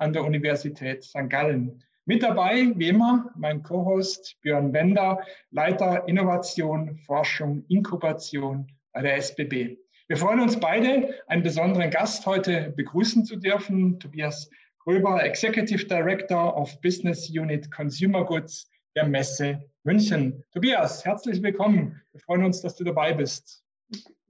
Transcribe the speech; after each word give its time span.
an 0.00 0.12
der 0.12 0.24
Universität 0.24 1.04
St. 1.04 1.28
Gallen. 1.28 1.82
Mit 2.06 2.22
dabei, 2.22 2.72
wie 2.74 2.88
immer, 2.88 3.30
mein 3.36 3.62
Co-Host 3.62 4.36
Björn 4.40 4.72
Bender, 4.72 5.20
Leiter 5.50 6.08
Innovation, 6.08 6.96
Forschung, 7.06 7.64
Inkubation 7.68 8.66
bei 8.92 9.02
der 9.02 9.16
SBB. 9.16 9.76
Wir 10.08 10.16
freuen 10.16 10.40
uns 10.40 10.58
beide, 10.58 11.14
einen 11.28 11.42
besonderen 11.42 11.90
Gast 11.90 12.26
heute 12.26 12.72
begrüßen 12.74 13.24
zu 13.24 13.36
dürfen, 13.36 14.00
Tobias 14.00 14.50
Gröber, 14.80 15.22
Executive 15.22 15.84
Director 15.84 16.56
of 16.56 16.80
Business 16.80 17.30
Unit 17.30 17.70
Consumer 17.70 18.24
Goods 18.24 18.68
der 18.96 19.06
Messe 19.06 19.62
München. 19.84 20.42
Tobias, 20.52 21.04
herzlich 21.04 21.42
willkommen. 21.42 22.00
Wir 22.12 22.20
freuen 22.20 22.44
uns, 22.44 22.62
dass 22.62 22.74
du 22.74 22.84
dabei 22.84 23.12
bist. 23.12 23.62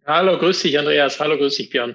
Hallo, 0.05 0.37
grüß 0.37 0.63
dich, 0.63 0.79
Andreas. 0.79 1.19
Hallo, 1.21 1.37
grüß 1.39 1.57
dich, 1.57 1.71
Björn. 1.71 1.95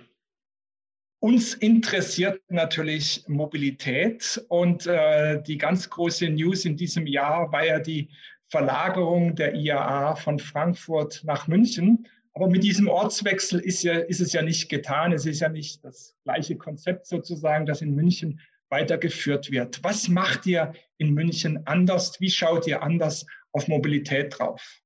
Uns 1.19 1.53
interessiert 1.55 2.41
natürlich 2.49 3.23
Mobilität 3.27 4.43
und 4.49 4.85
äh, 4.85 5.41
die 5.41 5.57
ganz 5.57 5.89
große 5.89 6.29
News 6.29 6.65
in 6.65 6.77
diesem 6.77 7.07
Jahr 7.07 7.51
war 7.51 7.65
ja 7.65 7.79
die 7.79 8.09
Verlagerung 8.49 9.35
der 9.35 9.55
IAA 9.55 10.15
von 10.15 10.39
Frankfurt 10.39 11.21
nach 11.23 11.47
München. 11.47 12.07
Aber 12.33 12.49
mit 12.49 12.63
diesem 12.63 12.87
Ortswechsel 12.87 13.59
ist, 13.59 13.83
ja, 13.83 13.93
ist 13.93 14.19
es 14.19 14.33
ja 14.33 14.41
nicht 14.41 14.69
getan. 14.69 15.13
Es 15.13 15.25
ist 15.25 15.39
ja 15.39 15.49
nicht 15.49 15.83
das 15.83 16.15
gleiche 16.25 16.57
Konzept 16.57 17.07
sozusagen, 17.07 17.65
das 17.65 17.81
in 17.81 17.95
München 17.95 18.39
weitergeführt 18.69 19.51
wird. 19.51 19.83
Was 19.83 20.09
macht 20.09 20.45
ihr 20.45 20.73
in 20.97 21.13
München 21.13 21.65
anders? 21.65 22.19
Wie 22.19 22.29
schaut 22.29 22.67
ihr 22.67 22.83
anders 22.83 23.25
auf 23.53 23.67
Mobilität 23.67 24.37
drauf? 24.37 24.81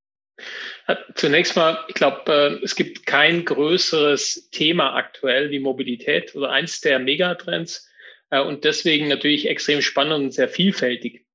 Zunächst 1.15 1.55
mal, 1.55 1.83
ich 1.87 1.95
glaube, 1.95 2.31
äh, 2.31 2.63
es 2.63 2.75
gibt 2.75 3.05
kein 3.05 3.45
größeres 3.45 4.49
Thema 4.51 4.95
aktuell 4.95 5.51
wie 5.51 5.59
Mobilität 5.59 6.35
oder 6.35 6.49
eins 6.49 6.81
der 6.81 6.99
Megatrends 6.99 7.89
äh, 8.31 8.39
und 8.39 8.63
deswegen 8.63 9.07
natürlich 9.07 9.47
extrem 9.47 9.81
spannend 9.81 10.13
und 10.13 10.31
sehr 10.33 10.49
vielfältig. 10.49 11.25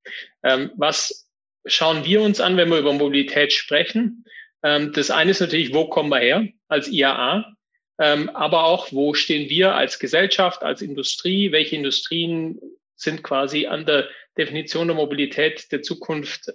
Ähm, 0.43 0.73
was 0.77 1.29
schauen 1.67 2.05
wir 2.05 2.21
uns 2.21 2.41
an, 2.41 2.57
wenn 2.57 2.69
wir 2.69 2.79
über 2.79 2.93
Mobilität 2.93 3.53
sprechen? 3.53 4.25
Ähm, 4.63 4.93
das 4.93 5.11
eine 5.11 5.31
ist 5.31 5.41
natürlich, 5.41 5.73
wo 5.73 5.89
kommen 5.89 6.11
wir 6.11 6.19
her 6.19 6.49
als 6.69 6.89
IAA? 6.89 7.55
Ähm, 8.01 8.29
aber 8.31 8.65
auch, 8.65 8.91
wo 8.93 9.15
stehen 9.15 9.49
wir 9.49 9.75
als 9.75 10.01
Gesellschaft, 10.01 10.63
als 10.63 10.83
Industrie? 10.83 11.53
Welche 11.53 11.77
Industrien 11.77 12.61
sind 12.97 13.23
quasi 13.23 13.67
an 13.67 13.87
der 13.87 14.09
Definition 14.37 14.89
der 14.89 14.97
Mobilität 14.97 15.71
der 15.71 15.83
Zukunft 15.83 16.51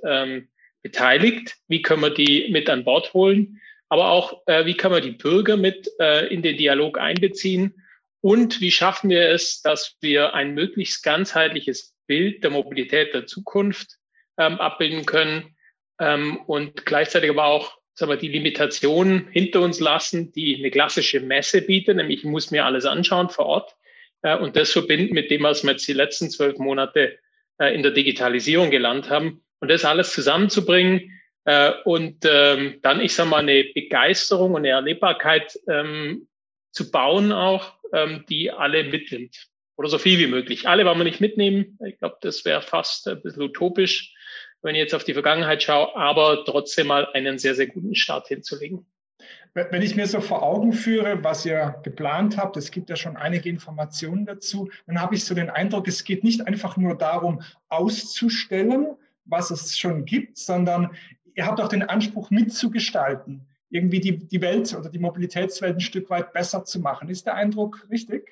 beteiligt? 0.81 1.55
Wie 1.67 1.81
können 1.81 2.01
wir 2.01 2.09
die 2.13 2.49
mit 2.51 2.69
an 2.69 2.83
Bord 2.83 3.13
holen? 3.13 3.61
Aber 3.89 4.09
auch, 4.09 4.43
äh, 4.45 4.65
wie 4.65 4.75
können 4.75 4.93
wir 4.93 5.01
die 5.01 5.11
Bürger 5.11 5.57
mit 5.57 5.89
äh, 5.99 6.27
in 6.27 6.41
den 6.41 6.57
Dialog 6.57 6.99
einbeziehen? 6.99 7.83
Und 8.21 8.61
wie 8.61 8.71
schaffen 8.71 9.09
wir 9.09 9.29
es, 9.29 9.61
dass 9.61 9.97
wir 10.01 10.33
ein 10.33 10.53
möglichst 10.53 11.03
ganzheitliches 11.03 11.95
Bild 12.05 12.43
der 12.43 12.51
Mobilität 12.51 13.13
der 13.13 13.25
Zukunft 13.25 13.97
ähm, 14.37 14.59
abbilden 14.59 15.05
können 15.05 15.55
ähm, 15.99 16.37
und 16.47 16.85
gleichzeitig 16.85 17.29
aber 17.29 17.45
auch 17.45 17.77
sagen 17.93 18.11
wir, 18.11 18.17
die 18.17 18.29
Limitationen 18.29 19.27
hinter 19.29 19.61
uns 19.61 19.79
lassen, 19.79 20.31
die 20.31 20.57
eine 20.57 20.71
klassische 20.71 21.19
Messe 21.19 21.61
bietet, 21.61 21.97
nämlich 21.97 22.19
ich 22.19 22.25
muss 22.25 22.51
mir 22.51 22.65
alles 22.65 22.85
anschauen 22.85 23.29
vor 23.29 23.45
Ort 23.45 23.75
äh, 24.21 24.37
und 24.37 24.55
das 24.55 24.71
verbinden 24.71 25.13
mit 25.13 25.31
dem, 25.31 25.43
was 25.43 25.63
wir 25.63 25.71
jetzt 25.71 25.87
die 25.87 25.93
letzten 25.93 26.29
zwölf 26.29 26.57
Monate 26.57 27.19
äh, 27.57 27.73
in 27.73 27.83
der 27.83 27.91
Digitalisierung 27.91 28.69
gelernt 28.69 29.09
haben 29.09 29.43
und 29.59 29.69
das 29.69 29.85
alles 29.85 30.13
zusammenzubringen 30.13 31.19
äh, 31.45 31.71
und 31.85 32.25
ähm, 32.25 32.79
dann, 32.81 33.01
ich 33.01 33.13
sage 33.13 33.29
mal, 33.29 33.37
eine 33.37 33.65
Begeisterung 33.73 34.53
und 34.53 34.61
eine 34.61 34.69
Erlebbarkeit 34.69 35.59
ähm, 35.67 36.27
zu 36.71 36.91
bauen 36.91 37.31
auch, 37.31 37.73
ähm, 37.93 38.25
die 38.29 38.51
alle 38.51 38.83
mitnimmt. 38.83 39.47
Oder 39.75 39.89
so 39.89 39.97
viel 39.97 40.19
wie 40.19 40.27
möglich. 40.27 40.67
Alle 40.67 40.85
wollen 40.85 40.97
wir 40.97 41.05
nicht 41.05 41.21
mitnehmen. 41.21 41.79
Ich 41.85 41.97
glaube, 41.99 42.17
das 42.21 42.43
wäre 42.43 42.61
fast 42.61 43.07
ein 43.07 43.21
bisschen 43.21 43.43
utopisch, 43.43 44.13
wenn 44.61 44.75
ich 44.75 44.79
jetzt 44.79 44.93
auf 44.93 45.05
die 45.05 45.13
Vergangenheit 45.13 45.63
schaue, 45.63 45.95
aber 45.95 46.43
trotzdem 46.45 46.87
mal 46.87 47.07
einen 47.13 47.39
sehr, 47.39 47.55
sehr 47.55 47.67
guten 47.67 47.95
Start 47.95 48.27
hinzulegen. 48.27 48.85
Wenn 49.53 49.81
ich 49.81 49.95
mir 49.95 50.05
so 50.05 50.21
vor 50.21 50.43
Augen 50.43 50.73
führe, 50.73 51.23
was 51.23 51.45
ihr 51.45 51.79
geplant 51.83 52.37
habt, 52.37 52.55
es 52.57 52.69
gibt 52.71 52.89
ja 52.89 52.95
schon 52.95 53.17
einige 53.17 53.49
Informationen 53.49 54.25
dazu, 54.25 54.69
dann 54.85 55.01
habe 55.01 55.15
ich 55.15 55.25
so 55.25 55.33
den 55.33 55.49
Eindruck, 55.49 55.87
es 55.87 56.03
geht 56.03 56.23
nicht 56.23 56.45
einfach 56.45 56.77
nur 56.77 56.95
darum, 56.95 57.41
auszustellen, 57.67 58.95
was 59.29 59.51
es 59.51 59.77
schon 59.77 60.05
gibt, 60.05 60.37
sondern 60.37 60.91
ihr 61.35 61.45
habt 61.45 61.61
auch 61.61 61.69
den 61.69 61.83
Anspruch 61.83 62.29
mitzugestalten, 62.31 63.47
irgendwie 63.69 63.99
die, 63.99 64.17
die 64.17 64.41
Welt 64.41 64.73
oder 64.77 64.89
die 64.89 64.99
Mobilitätswelt 64.99 65.77
ein 65.77 65.81
Stück 65.81 66.09
weit 66.09 66.33
besser 66.33 66.65
zu 66.65 66.79
machen. 66.79 67.09
Ist 67.09 67.25
der 67.25 67.35
Eindruck 67.35 67.87
richtig? 67.89 68.29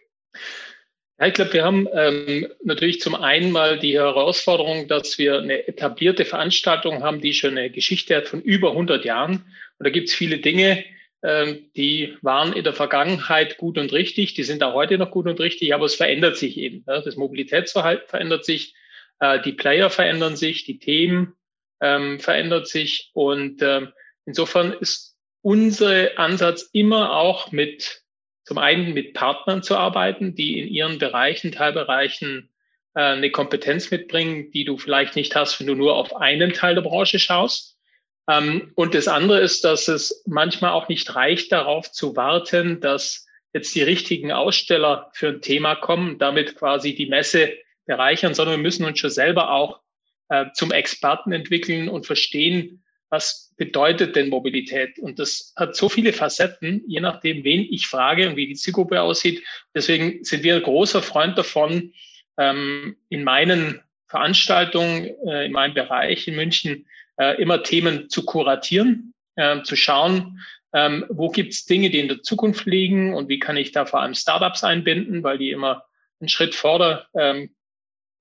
Ja, 1.20 1.28
ich 1.28 1.34
glaube, 1.34 1.54
wir 1.54 1.64
haben 1.64 1.88
ähm, 1.94 2.48
natürlich 2.64 3.02
zum 3.02 3.16
einen 3.16 3.52
mal 3.52 3.80
die 3.80 3.96
Herausforderung, 3.96 4.88
dass 4.88 5.18
wir 5.18 5.40
eine 5.40 5.68
etablierte 5.68 6.26
Veranstaltung 6.26 7.04
haben, 7.04 7.22
die 7.22 7.34
schon 7.34 7.58
eine 7.58 7.72
Geschichte 7.72 8.16
hat 8.16 8.28
von 8.28 8.42
über 8.42 8.72
100 8.72 9.04
Jahren. 9.04 9.46
Und 9.80 9.86
da 9.86 9.90
gibt 9.90 10.10
es 10.10 10.16
viele 10.16 10.38
Dinge, 10.38 10.84
ähm, 11.24 11.70
die 11.76 12.16
waren 12.22 12.54
in 12.54 12.64
der 12.64 12.74
Vergangenheit 12.74 13.58
gut 13.58 13.80
und 13.80 13.92
richtig, 13.92 14.36
die 14.36 14.44
sind 14.44 14.64
auch 14.64 14.74
heute 14.74 15.00
noch 15.00 15.10
gut 15.10 15.26
und 15.26 15.40
richtig, 15.40 15.74
aber 15.74 15.86
es 15.86 15.96
verändert 15.96 16.38
sich 16.38 16.58
eben. 16.58 16.84
Ja. 16.88 17.02
Das 17.02 17.16
Mobilitätsverhalten 17.16 18.08
verändert 18.08 18.46
sich, 18.46 18.76
äh, 19.20 19.42
die 19.42 19.54
Player 19.54 19.90
verändern 19.90 20.36
sich, 20.36 20.64
die 20.66 20.80
Themen 20.80 21.34
ähm, 21.82 22.20
verändert 22.20 22.68
sich. 22.68 23.12
Und 23.14 23.62
ähm, 23.62 23.94
insofern 24.26 24.74
ist 24.74 25.16
unser 25.42 26.18
Ansatz 26.18 26.70
immer 26.74 27.16
auch 27.16 27.52
mit, 27.52 28.02
zum 28.44 28.58
einen 28.58 28.94
mit 28.94 29.14
Partnern 29.14 29.64
zu 29.64 29.78
arbeiten, 29.78 30.36
die 30.36 30.60
in 30.60 30.68
ihren 30.68 31.00
Bereichen, 31.00 31.52
Teilbereichen 31.52 32.50
äh, 32.96 33.02
eine 33.02 33.32
Kompetenz 33.32 33.92
mitbringen, 33.92 34.52
die 34.52 34.66
du 34.66 34.78
vielleicht 34.78 35.16
nicht 35.16 35.36
hast, 35.36 35.60
wenn 35.60 35.68
du 35.68 35.76
nur 35.76 35.96
auf 35.96 36.16
einen 36.16 36.54
Teil 36.54 36.76
der 36.76 36.82
Branche 36.82 37.20
schaust. 37.20 37.78
Ähm, 38.30 38.72
und 38.76 38.94
das 38.94 39.08
andere 39.08 39.40
ist, 39.40 39.64
dass 39.64 39.88
es 39.88 40.24
manchmal 40.26 40.72
auch 40.72 40.90
nicht 40.90 41.16
reicht, 41.16 41.52
darauf 41.52 41.92
zu 41.92 42.16
warten, 42.16 42.82
dass 42.82 43.26
jetzt 43.54 43.74
die 43.76 43.84
richtigen 43.84 44.32
Aussteller 44.32 45.10
für 45.14 45.30
ein 45.30 45.42
Thema 45.42 45.76
kommen, 45.76 46.20
damit 46.20 46.56
quasi 46.56 46.94
die 46.94 47.08
Messe 47.08 47.54
bereichern, 47.88 48.36
sondern 48.36 48.58
wir 48.58 48.64
müssen 48.64 48.86
uns 48.86 49.00
schon 49.00 49.10
selber 49.10 49.52
auch 49.52 49.80
äh, 50.30 50.46
zum 50.54 50.72
Experten 50.72 51.32
entwickeln 51.32 51.90
und 51.90 52.06
verstehen, 52.06 52.84
was 53.10 53.54
bedeutet 53.58 54.16
denn 54.16 54.30
Mobilität? 54.30 55.00
Und 55.00 55.18
das 55.18 55.54
hat 55.56 55.76
so 55.76 55.90
viele 55.90 56.14
Facetten, 56.14 56.84
je 56.88 57.00
nachdem, 57.00 57.44
wen 57.44 57.62
ich 57.62 57.88
frage 57.88 58.30
und 58.30 58.36
wie 58.36 58.48
die 58.48 58.56
Zielgruppe 58.56 59.02
aussieht. 59.02 59.44
Deswegen 59.74 60.24
sind 60.24 60.44
wir 60.44 60.56
ein 60.56 60.64
großer 60.64 61.02
Freund 61.02 61.38
davon, 61.38 61.94
ähm, 62.38 62.98
in 63.10 63.24
meinen 63.24 63.82
Veranstaltungen, 64.08 65.06
äh, 65.26 65.46
in 65.46 65.54
meinem 65.54 65.74
Bereich 65.74 66.28
in 66.28 66.36
München, 66.36 66.86
äh, 67.18 67.42
immer 67.42 67.64
Themen 67.64 68.10
zu 68.10 68.26
kuratieren, 68.26 69.14
äh, 69.36 69.64
zu 69.64 69.76
schauen, 69.76 70.40
ähm, 70.74 71.06
wo 71.10 71.30
gibt 71.30 71.54
es 71.54 71.66
Dinge, 71.66 71.90
die 71.90 72.00
in 72.00 72.10
der 72.10 72.22
Zukunft 72.22 72.66
liegen 72.66 73.14
und 73.14 73.30
wie 73.30 73.40
kann 73.40 73.58
ich 73.58 73.72
da 73.72 73.86
vor 73.86 74.02
allem 74.02 74.14
Startups 74.14 74.64
einbinden, 74.64 75.24
weil 75.24 75.38
die 75.38 75.52
immer 75.52 75.86
einen 76.20 76.30
Schritt 76.30 76.56
vor 76.56 76.80
der 76.80 77.08
ähm, 77.16 77.56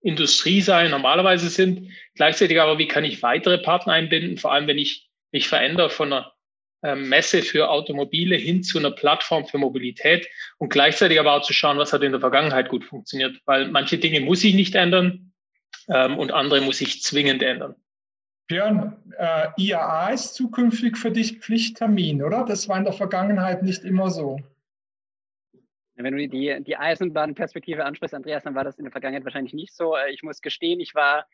Industrie 0.07 0.61
sein, 0.61 0.91
normalerweise 0.91 1.49
sind. 1.49 1.91
Gleichzeitig 2.15 2.61
aber, 2.61 2.79
wie 2.79 2.87
kann 2.87 3.05
ich 3.05 3.23
weitere 3.23 3.59
Partner 3.59 3.95
einbinden, 3.95 4.39
vor 4.39 4.53
allem 4.53 4.69
wenn 4.69 4.79
ich 4.79 5.09
mich 5.33 5.49
verändere 5.49 5.91
von 5.91 6.13
einer 6.13 6.33
ähm, 6.83 7.09
Messe 7.09 7.43
für 7.43 7.69
Automobile 7.69 8.37
hin 8.37 8.63
zu 8.63 8.79
einer 8.79 8.93
Plattform 8.93 9.47
für 9.47 9.59
Mobilität 9.59 10.29
und 10.59 10.69
gleichzeitig 10.69 11.19
aber 11.19 11.33
auch 11.33 11.43
zu 11.43 11.53
schauen, 11.53 11.79
was 11.79 11.93
hat 11.93 12.03
in 12.03 12.13
der 12.13 12.21
Vergangenheit 12.21 12.69
gut 12.69 12.85
funktioniert, 12.85 13.37
weil 13.47 13.69
manche 13.69 13.99
Dinge 13.99 14.21
muss 14.21 14.45
ich 14.45 14.55
nicht 14.55 14.77
ändern 14.77 15.33
ähm, 15.89 16.19
und 16.19 16.33
andere 16.33 16.61
muss 16.61 16.81
ich 16.81 17.03
zwingend 17.03 17.43
ändern. 17.43 17.75
Björn, 18.47 18.97
äh, 19.19 19.49
IAA 19.57 20.11
ist 20.11 20.35
zukünftig 20.35 20.97
für 20.97 21.11
dich 21.11 21.39
Pflichttermin, 21.41 22.23
oder? 22.23 22.45
Das 22.45 22.69
war 22.69 22.79
in 22.79 22.85
der 22.85 22.93
Vergangenheit 22.93 23.65
nicht 23.65 23.83
immer 23.83 24.11
so. 24.11 24.39
Wenn 25.97 26.17
du 26.17 26.29
die, 26.29 26.63
die 26.63 26.77
Eisenbahnperspektive 26.77 27.85
ansprichst, 27.85 28.15
Andreas, 28.15 28.45
dann 28.45 28.55
war 28.55 28.65
das 28.65 28.79
in 28.79 28.85
der 28.85 28.93
Vergangenheit 28.93 29.25
wahrscheinlich 29.25 29.55
nicht 29.55 29.75
so. 29.75 29.97
Äh, 29.97 30.13
ich 30.13 30.23
muss 30.23 30.43
gestehen, 30.43 30.79
ich 30.79 30.95
war 30.95 31.27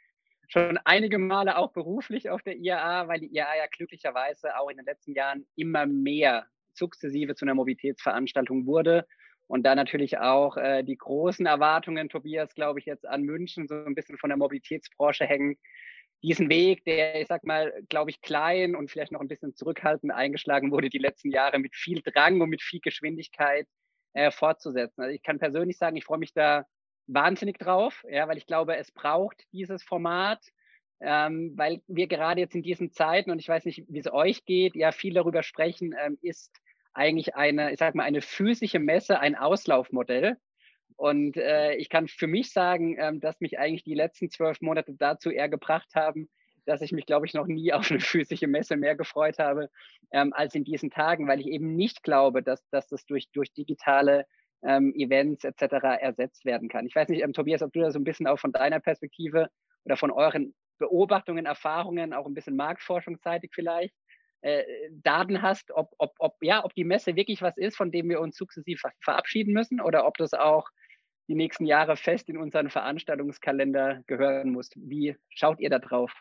schon 0.49 0.79
einige 0.85 1.19
Male 1.19 1.57
auch 1.57 1.73
beruflich 1.73 2.31
auf 2.31 2.43
der 2.43 2.57
IAA, 2.57 3.09
weil 3.09 3.21
die 3.21 3.35
IAA 3.35 3.57
ja 3.57 3.67
glücklicherweise 3.71 4.57
auch 4.59 4.69
in 4.69 4.77
den 4.77 4.87
letzten 4.87 5.15
Jahren 5.15 5.47
immer 5.57 5.87
mehr 5.87 6.47
sukzessive 6.75 7.35
zu 7.35 7.45
einer 7.45 7.55
Mobilitätsveranstaltung 7.55 8.67
wurde. 8.67 9.07
Und 9.49 9.65
da 9.65 9.75
natürlich 9.75 10.19
auch 10.19 10.57
äh, 10.57 10.83
die 10.85 10.97
großen 10.97 11.45
Erwartungen, 11.45 12.09
Tobias, 12.09 12.55
glaube 12.55 12.79
ich, 12.79 12.87
jetzt 12.87 13.07
an 13.07 13.23
München 13.23 13.67
so 13.67 13.75
ein 13.75 13.95
bisschen 13.95 14.17
von 14.17 14.31
der 14.31 14.37
Mobilitätsbranche 14.37 15.27
hängen. 15.27 15.59
Diesen 16.23 16.49
Weg, 16.49 16.85
der, 16.85 17.21
ich 17.21 17.27
sag 17.27 17.43
mal, 17.45 17.73
glaube 17.89 18.11
ich, 18.11 18.21
klein 18.21 18.77
und 18.77 18.91
vielleicht 18.91 19.11
noch 19.11 19.21
ein 19.21 19.29
bisschen 19.29 19.57
zurückhaltend 19.57 20.13
eingeschlagen 20.13 20.71
wurde 20.71 20.89
die 20.89 20.99
letzten 20.99 21.31
Jahre 21.31 21.59
mit 21.59 21.75
viel 21.75 22.01
Drang 22.01 22.41
und 22.41 22.49
mit 22.49 22.63
viel 22.63 22.81
Geschwindigkeit 22.81 23.67
äh, 24.13 24.31
fortzusetzen. 24.31 25.03
Also 25.03 25.15
ich 25.15 25.23
kann 25.23 25.39
persönlich 25.39 25.79
sagen, 25.79 25.97
ich 25.97 26.05
freue 26.05 26.19
mich 26.19 26.33
da 26.33 26.67
wahnsinnig 27.07 27.59
drauf, 27.59 28.05
ja, 28.09 28.29
weil 28.29 28.39
ich 28.39 28.47
glaube, 28.47 28.77
es 28.77 28.93
braucht 28.93 29.45
dieses 29.53 29.83
Format, 29.83 30.41
ähm, 31.01 31.53
weil 31.57 31.83
wir 31.89 32.07
gerade 32.07 32.41
jetzt 32.41 32.55
in 32.55 32.63
diesen 32.63 32.93
Zeiten, 32.93 33.31
und 33.31 33.41
ich 33.41 33.49
weiß 33.49 33.65
nicht, 33.65 33.85
wie 33.89 33.99
es 33.99 34.13
euch 34.13 34.45
geht, 34.45 34.77
ja 34.77 34.93
viel 34.93 35.15
darüber 35.15 35.43
sprechen, 35.43 35.95
ähm, 36.01 36.19
ist 36.23 36.53
eigentlich 36.93 37.35
eine, 37.35 37.73
ich 37.73 37.79
sag 37.79 37.95
mal, 37.95 38.05
eine 38.05 38.21
physische 38.21 38.79
Messe, 38.79 39.19
ein 39.19 39.35
Auslaufmodell. 39.35 40.37
Und 40.97 41.37
äh, 41.37 41.75
ich 41.75 41.89
kann 41.89 42.07
für 42.07 42.27
mich 42.27 42.53
sagen, 42.53 42.97
ähm, 42.99 43.19
dass 43.19 43.41
mich 43.41 43.59
eigentlich 43.59 43.83
die 43.83 43.95
letzten 43.95 44.31
zwölf 44.31 44.61
Monate 44.61 44.95
dazu 44.95 45.31
eher 45.31 45.49
gebracht 45.49 45.95
haben, 45.95 46.29
dass 46.67 46.83
ich 46.83 46.93
mich, 46.93 47.07
glaube 47.07 47.27
ich, 47.27 47.35
noch 47.35 47.47
nie 47.47 47.73
auf 47.73 47.91
eine 47.91 48.01
physische 48.01 48.47
Messe 48.47 48.77
mehr 48.77 48.97
gefreut 48.97 49.39
habe 49.39 49.71
ähm, 50.13 50.33
als 50.33 50.55
in 50.55 50.65
diesen 50.65 50.91
Tagen, 50.91 51.29
weil 51.29 51.41
ich 51.41 51.47
eben 51.47 51.75
nicht 51.75 52.03
glaube, 52.03 52.43
dass, 52.43 52.69
dass 52.71 52.89
das 52.89 53.07
durch, 53.07 53.31
durch 53.33 53.53
digitale 53.53 54.27
ähm, 54.65 54.95
Events 54.95 55.45
etc. 55.45 55.63
ersetzt 56.01 56.45
werden 56.45 56.69
kann. 56.69 56.87
Ich 56.87 56.95
weiß 56.95 57.09
nicht, 57.09 57.23
ähm, 57.23 57.33
Tobias, 57.33 57.63
ob 57.63 57.73
du 57.73 57.81
da 57.81 57.91
so 57.91 57.99
ein 57.99 58.05
bisschen 58.05 58.27
auch 58.27 58.39
von 58.39 58.53
deiner 58.53 58.81
Perspektive 58.81 59.49
oder 59.85 59.97
von 59.97 60.11
euren 60.11 60.55
Beobachtungen, 60.79 61.47
Erfahrungen, 61.47 62.13
auch 62.13 62.27
ein 62.27 62.35
bisschen 62.35 62.57
marktforschungsseitig 62.57 63.51
vielleicht, 63.55 63.95
äh, 64.43 64.65
Daten 64.91 65.43
hast, 65.43 65.71
ob, 65.71 65.93
ob, 65.99 66.15
ob, 66.19 66.37
ja, 66.41 66.65
ob 66.65 66.75
die 66.75 66.85
Messe 66.85 67.15
wirklich 67.15 67.43
was 67.43 67.57
ist, 67.57 67.77
von 67.77 67.93
dem 67.93 68.09
wir 68.09 68.21
uns 68.21 68.37
sukzessiv 68.37 68.83
verabschieden 69.01 69.53
müssen 69.53 69.81
oder 69.81 70.07
ob 70.07 70.17
das 70.17 70.35
auch 70.35 70.69
die 71.29 71.37
nächsten 71.37 71.65
Jahre 71.65 71.97
fest 71.97 72.29
in 72.29 72.37
unseren 72.37 72.69
Veranstaltungskalender 72.69 74.03
gehören 74.07 74.51
muss. 74.51 74.71
Wie 74.75 75.17
schaut 75.31 75.61
ihr 75.61 75.71
da 75.71 75.79
drauf? 75.79 76.13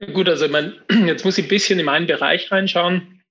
Gut, 0.00 0.28
also 0.28 0.48
man, 0.48 0.80
jetzt 1.06 1.24
muss 1.24 1.38
ich 1.38 1.44
ein 1.44 1.48
bisschen 1.48 1.78
in 1.78 1.86
meinen 1.86 2.06
Bereich 2.06 2.50
reinschauen. 2.50 3.22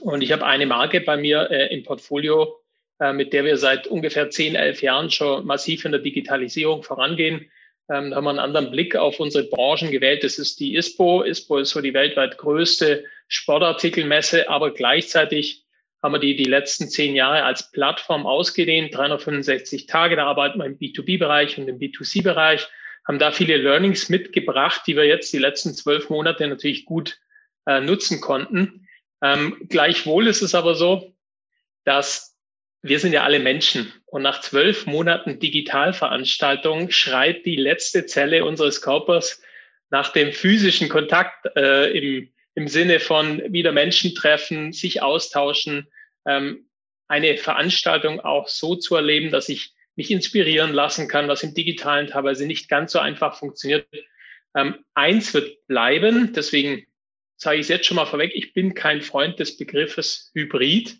Und 0.00 0.22
ich 0.22 0.32
habe 0.32 0.44
eine 0.44 0.66
Marke 0.66 1.00
bei 1.00 1.16
mir 1.16 1.50
äh, 1.50 1.72
im 1.72 1.84
Portfolio, 1.84 2.58
äh, 2.98 3.12
mit 3.12 3.32
der 3.32 3.44
wir 3.44 3.56
seit 3.56 3.86
ungefähr 3.86 4.28
10, 4.28 4.56
11 4.56 4.82
Jahren 4.82 5.10
schon 5.10 5.46
massiv 5.46 5.84
in 5.84 5.92
der 5.92 6.00
Digitalisierung 6.00 6.82
vorangehen. 6.82 7.50
Ähm, 7.88 8.10
da 8.10 8.16
haben 8.16 8.24
wir 8.24 8.30
einen 8.30 8.38
anderen 8.38 8.70
Blick 8.70 8.96
auf 8.96 9.20
unsere 9.20 9.44
Branchen 9.44 9.90
gewählt. 9.90 10.24
Das 10.24 10.38
ist 10.38 10.58
die 10.58 10.74
ISPO. 10.74 11.22
ISPO 11.22 11.58
ist 11.58 11.70
so 11.70 11.80
die 11.80 11.94
weltweit 11.94 12.38
größte 12.38 13.04
Sportartikelmesse, 13.28 14.48
aber 14.48 14.72
gleichzeitig 14.72 15.64
haben 16.02 16.12
wir 16.12 16.18
die 16.18 16.36
die 16.36 16.44
letzten 16.44 16.88
zehn 16.88 17.14
Jahre 17.14 17.44
als 17.44 17.70
Plattform 17.70 18.26
ausgedehnt, 18.26 18.94
365 18.94 19.86
Tage. 19.86 20.16
Da 20.16 20.26
arbeiten 20.26 20.58
wir 20.58 20.66
im 20.66 20.78
B2B-Bereich 20.78 21.56
und 21.56 21.68
im 21.68 21.78
B2C-Bereich 21.78 22.68
haben 23.06 23.18
da 23.18 23.32
viele 23.32 23.56
Learnings 23.56 24.08
mitgebracht, 24.08 24.82
die 24.86 24.96
wir 24.96 25.04
jetzt 25.04 25.32
die 25.32 25.38
letzten 25.38 25.74
zwölf 25.74 26.08
Monate 26.10 26.46
natürlich 26.46 26.84
gut 26.84 27.18
äh, 27.66 27.80
nutzen 27.80 28.20
konnten. 28.20 28.88
Ähm, 29.22 29.66
gleichwohl 29.68 30.26
ist 30.26 30.42
es 30.42 30.54
aber 30.54 30.74
so, 30.74 31.14
dass 31.84 32.34
wir 32.82 32.98
sind 32.98 33.14
ja 33.14 33.24
alle 33.24 33.38
Menschen 33.38 33.90
und 34.04 34.20
nach 34.20 34.42
zwölf 34.42 34.84
Monaten 34.84 35.38
Digitalveranstaltung 35.38 36.90
schreit 36.90 37.46
die 37.46 37.56
letzte 37.56 38.04
Zelle 38.04 38.44
unseres 38.44 38.82
Körpers 38.82 39.40
nach 39.88 40.12
dem 40.12 40.32
physischen 40.32 40.90
Kontakt 40.90 41.46
äh, 41.56 41.90
im, 41.96 42.28
im 42.54 42.68
Sinne 42.68 43.00
von 43.00 43.42
wieder 43.52 43.72
Menschen 43.72 44.14
treffen, 44.14 44.74
sich 44.74 45.02
austauschen, 45.02 45.88
ähm, 46.26 46.68
eine 47.08 47.38
Veranstaltung 47.38 48.20
auch 48.20 48.48
so 48.48 48.76
zu 48.76 48.96
erleben, 48.96 49.30
dass 49.30 49.48
ich 49.48 49.72
mich 49.96 50.10
inspirieren 50.10 50.72
lassen 50.72 51.08
kann, 51.08 51.28
was 51.28 51.42
im 51.42 51.54
Digitalen 51.54 52.08
teilweise 52.08 52.46
nicht 52.46 52.68
ganz 52.68 52.92
so 52.92 52.98
einfach 52.98 53.38
funktioniert. 53.38 53.86
Ähm, 54.56 54.84
eins 54.94 55.34
wird 55.34 55.66
bleiben, 55.66 56.32
deswegen 56.32 56.84
sage 57.36 57.56
ich 57.56 57.62
es 57.62 57.68
jetzt 57.68 57.86
schon 57.86 57.96
mal 57.96 58.06
vorweg, 58.06 58.32
ich 58.34 58.52
bin 58.54 58.74
kein 58.74 59.02
Freund 59.02 59.38
des 59.38 59.56
Begriffes 59.56 60.30
Hybrid, 60.34 60.96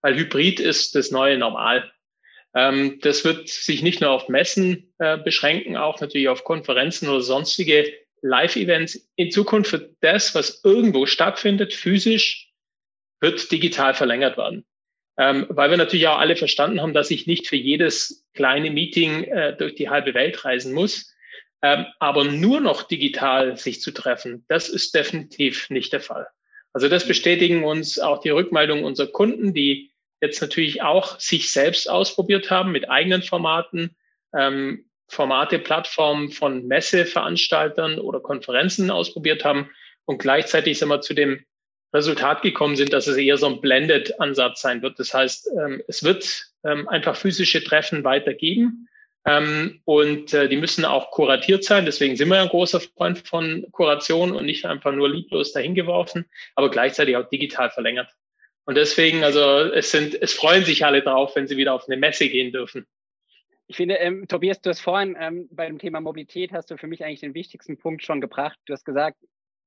weil 0.00 0.16
Hybrid 0.16 0.60
ist 0.60 0.94
das 0.94 1.10
neue 1.10 1.38
Normal. 1.38 1.90
Ähm, 2.54 2.98
das 3.00 3.24
wird 3.24 3.48
sich 3.48 3.82
nicht 3.82 4.00
nur 4.00 4.10
auf 4.10 4.28
Messen 4.28 4.92
äh, 4.98 5.18
beschränken, 5.18 5.76
auch 5.76 6.00
natürlich 6.00 6.28
auf 6.28 6.44
Konferenzen 6.44 7.08
oder 7.08 7.20
sonstige 7.20 7.92
Live-Events. 8.20 9.10
In 9.16 9.30
Zukunft 9.30 9.72
wird 9.72 9.96
das, 10.00 10.34
was 10.34 10.62
irgendwo 10.64 11.06
stattfindet, 11.06 11.74
physisch, 11.74 12.52
wird 13.20 13.50
digital 13.50 13.94
verlängert 13.94 14.36
werden 14.36 14.64
ähm, 15.18 15.46
weil 15.48 15.70
wir 15.70 15.76
natürlich 15.76 16.08
auch 16.08 16.18
alle 16.18 16.36
verstanden 16.36 16.80
haben, 16.80 16.94
dass 16.94 17.10
ich 17.10 17.26
nicht 17.26 17.46
für 17.46 17.56
jedes 17.56 18.26
kleine 18.34 18.70
Meeting 18.70 19.24
äh, 19.24 19.56
durch 19.56 19.74
die 19.74 19.88
halbe 19.88 20.14
Welt 20.14 20.44
reisen 20.44 20.72
muss. 20.72 21.14
Ähm, 21.62 21.86
aber 22.00 22.24
nur 22.24 22.60
noch 22.60 22.82
digital 22.82 23.56
sich 23.56 23.80
zu 23.80 23.92
treffen, 23.92 24.44
das 24.48 24.68
ist 24.68 24.94
definitiv 24.94 25.70
nicht 25.70 25.92
der 25.92 26.00
Fall. 26.00 26.26
Also 26.72 26.88
das 26.88 27.06
bestätigen 27.06 27.64
uns 27.64 27.98
auch 27.98 28.20
die 28.20 28.30
Rückmeldungen 28.30 28.84
unserer 28.84 29.08
Kunden, 29.12 29.54
die 29.54 29.92
jetzt 30.20 30.40
natürlich 30.40 30.82
auch 30.82 31.20
sich 31.20 31.52
selbst 31.52 31.88
ausprobiert 31.88 32.50
haben 32.50 32.72
mit 32.72 32.88
eigenen 32.90 33.22
Formaten, 33.22 33.94
ähm, 34.34 34.86
Formate, 35.08 35.58
Plattformen 35.58 36.30
von 36.30 36.66
Messeveranstaltern 36.66 37.98
oder 37.98 38.20
Konferenzen 38.20 38.90
ausprobiert 38.90 39.44
haben 39.44 39.70
und 40.06 40.18
gleichzeitig 40.18 40.78
sind 40.78 40.88
wir 40.88 41.02
zu 41.02 41.12
dem 41.12 41.44
Resultat 41.92 42.42
gekommen 42.42 42.76
sind, 42.76 42.92
dass 42.92 43.06
es 43.06 43.16
eher 43.16 43.36
so 43.36 43.46
ein 43.46 43.60
Blended-Ansatz 43.60 44.62
sein 44.62 44.82
wird. 44.82 44.98
Das 44.98 45.12
heißt, 45.12 45.50
ähm, 45.58 45.82
es 45.88 46.02
wird 46.02 46.46
ähm, 46.64 46.88
einfach 46.88 47.16
physische 47.16 47.62
Treffen 47.62 48.04
weitergeben 48.04 48.88
ähm, 49.24 49.80
und 49.84 50.32
äh, 50.32 50.48
die 50.48 50.56
müssen 50.56 50.84
auch 50.84 51.10
kuratiert 51.10 51.64
sein. 51.64 51.84
Deswegen 51.84 52.16
sind 52.16 52.28
wir 52.28 52.36
ja 52.36 52.42
ein 52.42 52.48
großer 52.48 52.80
Freund 52.80 53.26
von 53.26 53.66
Kuration 53.72 54.32
und 54.32 54.46
nicht 54.46 54.64
einfach 54.64 54.92
nur 54.92 55.08
lieblos 55.08 55.52
dahingeworfen, 55.52 56.24
aber 56.54 56.70
gleichzeitig 56.70 57.16
auch 57.16 57.28
digital 57.28 57.70
verlängert. 57.70 58.08
Und 58.64 58.76
deswegen, 58.76 59.24
also 59.24 59.40
es 59.40 59.90
sind, 59.90 60.20
es 60.20 60.32
freuen 60.32 60.64
sich 60.64 60.84
alle 60.84 61.02
drauf, 61.02 61.34
wenn 61.34 61.46
sie 61.46 61.56
wieder 61.56 61.74
auf 61.74 61.88
eine 61.88 61.96
Messe 61.96 62.28
gehen 62.28 62.52
dürfen. 62.52 62.86
Ich 63.66 63.76
finde, 63.76 63.94
ähm, 63.94 64.26
Tobias, 64.28 64.60
du 64.60 64.70
hast 64.70 64.80
vorhin 64.80 65.16
ähm, 65.18 65.48
bei 65.50 65.66
dem 65.66 65.78
Thema 65.78 66.00
Mobilität 66.00 66.52
hast 66.52 66.70
du 66.70 66.76
für 66.76 66.86
mich 66.86 67.04
eigentlich 67.04 67.20
den 67.20 67.34
wichtigsten 67.34 67.78
Punkt 67.78 68.04
schon 68.04 68.20
gebracht. 68.20 68.58
Du 68.66 68.72
hast 68.72 68.84
gesagt, 68.84 69.16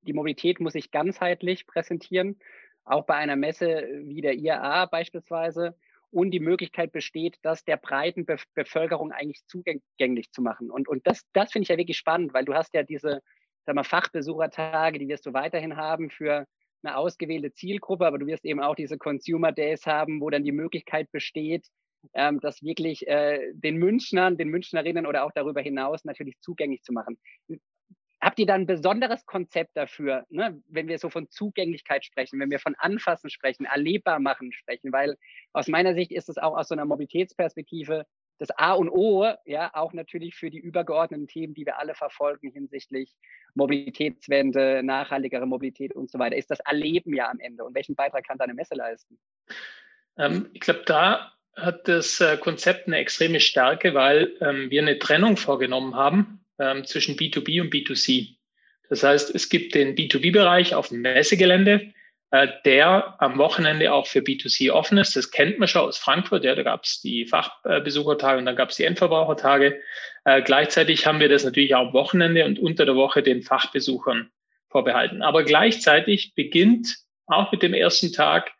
die 0.06 0.13
Mobilität 0.13 0.60
muss 0.60 0.74
sich 0.74 0.92
ganzheitlich 0.92 1.68
präsentieren, 1.68 2.40
auch 2.84 3.06
bei 3.06 3.16
einer 3.16 3.36
Messe 3.36 3.88
wie 4.04 4.22
der 4.22 4.36
IAA 4.36 4.86
beispielsweise. 4.86 5.75
Und 6.12 6.31
die 6.31 6.40
Möglichkeit 6.40 6.94
besteht, 6.94 7.38
das 7.42 7.66
der 7.66 7.78
breiten 7.78 8.25
Be 8.25 8.38
Bevölkerung 8.54 9.12
eigentlich 9.12 9.46
zugänglich 9.48 10.31
zu 10.31 10.42
machen. 10.42 10.72
Und, 10.72 10.88
und 10.88 11.06
das, 11.06 11.24
das 11.34 11.52
finde 11.52 11.63
ich 11.63 11.69
ja 11.69 11.78
wirklich 11.78 11.98
spannend, 11.98 12.34
weil 12.34 12.46
du 12.46 12.54
hast 12.54 12.74
ja 12.74 12.84
diese 12.84 13.22
sag 13.66 13.75
mal, 13.75 13.84
Fachbesuchertage, 13.84 15.00
die 15.00 15.07
wirst 15.07 15.26
du 15.26 15.33
weiterhin 15.33 15.76
haben 15.76 16.09
für 16.09 16.45
eine 16.83 16.97
ausgewählte 16.97 17.52
Zielgruppe, 17.52 18.06
aber 18.06 18.19
du 18.19 18.28
wirst 18.28 18.45
eben 18.45 18.62
auch 18.62 18.76
diese 18.76 18.97
Consumer 18.97 19.52
Days 19.52 19.85
haben, 19.85 20.21
wo 20.21 20.30
dann 20.30 20.44
die 20.44 20.52
Möglichkeit 20.52 21.12
besteht, 21.12 21.68
ähm, 22.14 22.40
das 22.40 22.62
wirklich 22.62 23.07
äh, 23.07 23.52
den 23.54 23.78
Münchnern, 23.78 24.38
den 24.38 24.50
Münchnerinnen 24.50 25.07
oder 25.07 25.24
auch 25.26 25.31
darüber 25.33 25.62
hinaus 25.62 26.06
natürlich 26.06 26.40
zugänglich 26.40 26.83
zu 26.83 26.94
machen. 26.94 27.18
Habt 28.25 28.39
ihr 28.39 28.47
da 28.47 28.55
ein 28.55 28.65
besonderes 28.65 29.27
Konzept 29.27 29.77
dafür, 29.77 30.25
ne? 30.31 30.59
wenn 30.67 30.87
wir 30.87 30.97
so 30.97 31.11
von 31.11 31.29
Zugänglichkeit 31.29 32.03
sprechen, 32.03 32.39
wenn 32.39 32.49
wir 32.49 32.57
von 32.57 32.73
Anfassen 32.73 33.29
sprechen, 33.29 33.65
erlebbar 33.65 34.19
machen 34.19 34.51
sprechen? 34.51 34.91
Weil 34.91 35.15
aus 35.53 35.67
meiner 35.67 35.94
Sicht 35.94 36.11
ist 36.11 36.27
es 36.27 36.39
auch 36.39 36.57
aus 36.57 36.69
so 36.69 36.73
einer 36.73 36.85
Mobilitätsperspektive 36.85 38.07
das 38.39 38.49
A 38.57 38.73
und 38.73 38.89
O, 38.89 39.31
ja, 39.45 39.69
auch 39.75 39.94
natürlich 39.94 40.33
für 40.33 40.49
die 40.49 40.57
übergeordneten 40.57 41.27
Themen, 41.27 41.53
die 41.53 41.67
wir 41.67 41.77
alle 41.77 41.94
verfolgen 41.94 42.49
hinsichtlich 42.49 43.13
Mobilitätswende, 43.53 44.81
nachhaltigere 44.81 45.45
Mobilität 45.45 45.94
und 45.94 46.09
so 46.09 46.17
weiter, 46.17 46.35
ist 46.35 46.49
das 46.49 46.61
Erleben 46.61 47.13
ja 47.13 47.29
am 47.29 47.39
Ende. 47.39 47.63
Und 47.63 47.75
welchen 47.75 47.94
Beitrag 47.94 48.27
kann 48.27 48.39
da 48.39 48.45
eine 48.45 48.55
Messe 48.55 48.73
leisten? 48.73 49.19
Ähm, 50.17 50.49
ich 50.53 50.61
glaube, 50.61 50.81
da 50.87 51.31
hat 51.55 51.87
das 51.87 52.19
äh, 52.21 52.37
Konzept 52.37 52.87
eine 52.87 52.97
extreme 52.97 53.39
Stärke, 53.39 53.94
weil 53.94 54.35
ähm, 54.41 54.71
wir 54.71 54.81
eine 54.81 54.97
Trennung 54.97 55.37
vorgenommen 55.37 55.94
haben 55.95 56.41
ähm, 56.59 56.85
zwischen 56.85 57.16
B2B 57.16 57.62
und 57.62 57.74
B2C. 57.74 58.35
Das 58.90 59.04
heißt, 59.04 59.33
es 59.33 59.50
gibt 59.50 59.76
den 59.76 59.95
B2B-Bereich 59.95 60.76
auf 60.76 60.90
dem 60.90 61.02
Messegelände, 61.02 61.92
äh, 62.31 62.47
der 62.66 63.16
am 63.19 63.38
Wochenende 63.38 63.94
auch 63.94 64.07
für 64.07 64.19
B2C 64.19 64.71
offen 64.71 64.97
ist. 64.97 65.16
Das 65.16 65.31
kennt 65.31 65.59
man 65.59 65.68
schon 65.68 65.81
aus 65.81 65.97
Frankfurt. 65.97 66.44
Ja, 66.44 66.56
da 66.56 66.64
gab 66.64 66.83
es 66.83 67.02
die 67.02 67.26
Fachbesuchertage 67.26 68.40
und 68.40 68.45
dann 68.45 68.56
gab 68.56 68.69
es 68.69 68.76
die 68.76 68.83
Endverbrauchertage. 68.83 69.80
Äh, 70.26 70.42
gleichzeitig 70.42 71.06
haben 71.06 71.19
wir 71.19 71.30
das 71.30 71.44
natürlich 71.44 71.76
auch 71.76 71.88
am 71.88 71.94
Wochenende 71.94 72.45
und 72.45 72.59
unter 72.59 72.85
der 72.85 72.95
Woche 72.95 73.24
den 73.24 73.42
Fachbesuchern 73.42 74.31
vorbehalten. 74.69 75.21
Aber 75.21 75.44
gleichzeitig 75.44 76.33
beginnt 76.35 76.97
auch 77.28 77.52
mit 77.52 77.64
dem 77.64 77.74
ersten 77.74 78.12
Tag 78.12 78.52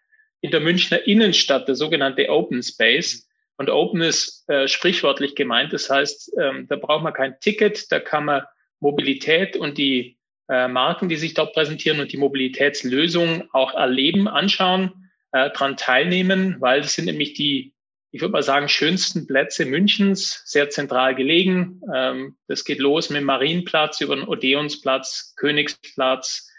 in 0.42 0.52
der 0.52 0.60
Münchner 0.60 1.06
Innenstadt 1.08 1.68
der 1.68 1.76
sogenannte 1.76 2.30
Open 2.30 2.62
Space. 2.62 3.28
Und 3.58 3.70
Open 3.70 4.02
ist 4.02 4.48
äh, 4.50 4.68
sprichwörtlich 4.68 5.36
gemeint. 5.36 5.74
Das 5.74 5.90
heißt, 5.90 6.34
ähm, 6.40 6.68
da 6.68 6.76
braucht 6.76 7.04
man 7.04 7.14
kein 7.14 7.40
Ticket, 7.40 7.92
da 7.92 8.00
kann 8.00 8.26
man 8.26 8.44
Mobilität 8.80 9.56
und 9.56 9.78
die 9.78 10.18
äh, 10.50 10.68
Marken, 10.68 11.10
die 11.10 11.16
sich 11.16 11.34
dort 11.34 11.54
präsentieren 11.54 12.00
und 12.00 12.12
die 12.12 12.18
Mobilitätslösungen 12.18 13.50
auch 13.54 13.74
erleben, 13.74 14.28
anschauen, 14.28 15.10
äh, 15.32 15.50
dran 15.52 15.78
teilnehmen, 15.78 16.58
weil 16.60 16.82
das 16.82 16.94
sind 16.94 17.06
nämlich 17.06 17.34
die, 17.34 17.74
ich 18.12 18.22
würde 18.22 18.34
mal 18.34 18.44
sagen, 18.44 18.70
schönsten 18.70 19.26
Plätze 19.28 19.66
Münchens, 19.66 20.44
sehr 20.46 20.70
zentral 20.70 21.16
gelegen. 21.16 21.82
Ähm, 21.94 22.38
das 22.48 22.64
geht 22.64 22.80
los 22.80 23.10
mit 23.10 23.22
dem 23.22 23.26
Marienplatz 23.26 24.02
über 24.02 24.16
den 24.16 24.28
Odeonsplatz, 24.28 25.34
Königsplatz, 25.38 26.50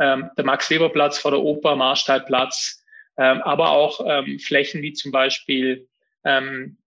ähm, 0.00 0.30
der 0.36 0.44
Max-Weber-Platz 0.44 1.18
vor 1.18 1.32
der 1.32 1.40
Oper, 1.40 1.76
Marstallplatz, 1.76 2.82
ähm, 3.16 3.42
aber 3.42 3.70
auch 3.70 4.00
ähm, 4.06 4.38
Flächen 4.38 4.82
wie 4.82 4.92
zum 4.92 5.12
Beispiel 5.12 5.86
ähm, 6.24 6.78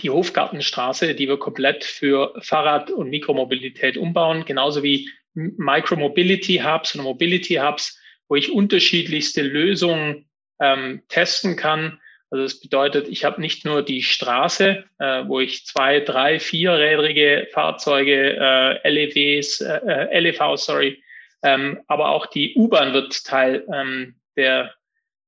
die 0.00 0.10
Hofgartenstraße, 0.10 1.14
die 1.14 1.28
wir 1.28 1.38
komplett 1.38 1.84
für 1.84 2.34
Fahrrad- 2.40 2.90
und 2.90 3.10
Mikromobilität 3.10 3.96
umbauen, 3.96 4.44
genauso 4.44 4.82
wie 4.82 5.10
Micromobility 5.34 6.62
Hubs 6.64 6.94
und 6.94 7.02
Mobility 7.02 7.54
Hubs, 7.56 7.98
wo 8.28 8.36
ich 8.36 8.52
unterschiedlichste 8.52 9.42
Lösungen 9.42 10.28
ähm, 10.60 11.02
testen 11.08 11.56
kann. 11.56 12.00
Also 12.30 12.44
das 12.44 12.60
bedeutet, 12.60 13.08
ich 13.08 13.24
habe 13.24 13.40
nicht 13.40 13.64
nur 13.64 13.82
die 13.82 14.02
Straße, 14.02 14.84
äh, 14.98 15.24
wo 15.26 15.40
ich 15.40 15.66
zwei, 15.66 16.00
drei, 16.00 16.40
vierrädrige 16.40 17.48
Fahrzeuge, 17.52 18.36
äh, 18.40 18.88
LEWs, 18.88 19.60
äh, 19.60 19.80
äh 19.86 20.20
LEV, 20.20 20.56
sorry, 20.56 21.02
ähm, 21.42 21.80
aber 21.86 22.08
auch 22.08 22.26
die 22.26 22.54
U-Bahn 22.56 22.94
wird 22.94 23.24
Teil 23.24 23.66
ähm, 23.72 24.16
der 24.36 24.74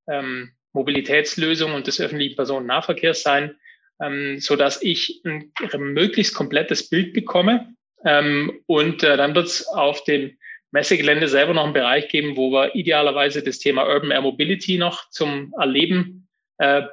ähm, 0.07 0.51
Mobilitätslösung 0.77 1.73
und 1.73 1.87
des 1.87 1.99
öffentlichen 1.99 2.35
Personennahverkehrs 2.35 3.23
sein, 3.23 3.55
ähm, 4.01 4.39
so 4.39 4.55
dass 4.55 4.81
ich 4.81 5.21
ein 5.25 5.51
möglichst 5.79 6.35
komplettes 6.35 6.89
Bild 6.89 7.13
bekomme. 7.13 7.73
Ähm, 8.05 8.61
und 8.67 9.03
äh, 9.03 9.17
dann 9.17 9.33
wird 9.35 9.47
es 9.47 9.67
auf 9.67 10.03
dem 10.03 10.37
Messegelände 10.71 11.27
selber 11.27 11.53
noch 11.53 11.63
einen 11.63 11.73
Bereich 11.73 12.09
geben, 12.09 12.37
wo 12.37 12.51
wir 12.51 12.75
idealerweise 12.75 13.41
das 13.41 13.59
Thema 13.59 13.87
Urban 13.87 14.11
Air 14.11 14.21
Mobility 14.21 14.77
noch 14.77 15.09
zum 15.09 15.53
Erleben 15.57 16.27
äh, 16.59 16.83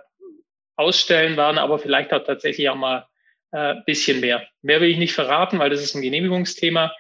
ausstellen 0.77 1.37
werden, 1.37 1.59
aber 1.59 1.79
vielleicht 1.79 2.13
auch 2.13 2.25
tatsächlich 2.25 2.69
auch 2.69 2.77
mal 2.77 3.07
äh, 3.53 3.75
bisschen 3.87 4.21
mehr. 4.21 4.47
Mehr 4.63 4.81
will 4.81 4.91
ich 4.91 4.99
nicht 4.99 5.13
verraten, 5.13 5.59
weil 5.59 5.71
das 5.71 5.83
ist 5.83 5.95
ein 5.95 6.03
Genehmigungsthema. 6.03 6.93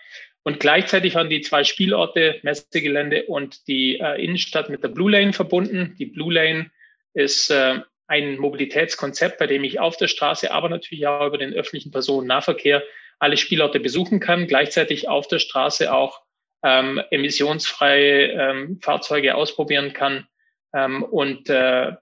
Und 0.44 0.60
gleichzeitig 0.60 1.14
waren 1.14 1.30
die 1.30 1.40
zwei 1.40 1.64
Spielorte, 1.64 2.38
Messegelände 2.42 3.24
und 3.24 3.66
die 3.66 3.98
äh, 3.98 4.22
Innenstadt 4.22 4.68
mit 4.68 4.82
der 4.82 4.88
Blue 4.88 5.10
Lane 5.10 5.32
verbunden. 5.32 5.96
Die 5.98 6.06
Blue 6.06 6.32
Lane 6.32 6.70
ist 7.14 7.50
äh, 7.50 7.80
ein 8.06 8.38
Mobilitätskonzept, 8.38 9.38
bei 9.38 9.46
dem 9.46 9.64
ich 9.64 9.80
auf 9.80 9.96
der 9.96 10.08
Straße, 10.08 10.52
aber 10.52 10.68
natürlich 10.68 11.06
auch 11.06 11.26
über 11.26 11.38
den 11.38 11.54
öffentlichen 11.54 11.90
Personennahverkehr 11.90 12.82
alle 13.18 13.38
Spielorte 13.38 13.80
besuchen 13.80 14.20
kann, 14.20 14.46
gleichzeitig 14.46 15.08
auf 15.08 15.28
der 15.28 15.38
Straße 15.38 15.92
auch 15.92 16.20
ähm, 16.62 17.00
emissionsfreie 17.10 18.32
ähm, 18.32 18.80
Fahrzeuge 18.82 19.34
ausprobieren 19.34 19.94
kann 19.94 20.26
ähm, 20.74 21.02
und 21.02 21.48
äh, 21.48 21.92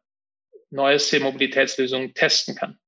neueste 0.71 1.21
Mobilitätslösungen 1.21 2.15
testen 2.15 2.57
kann. 2.57 2.79